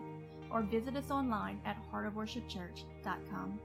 or 0.53 0.61
visit 0.61 0.95
us 0.95 1.11
online 1.11 1.59
at 1.65 1.77
heartofworshipchurch.com. 1.91 3.59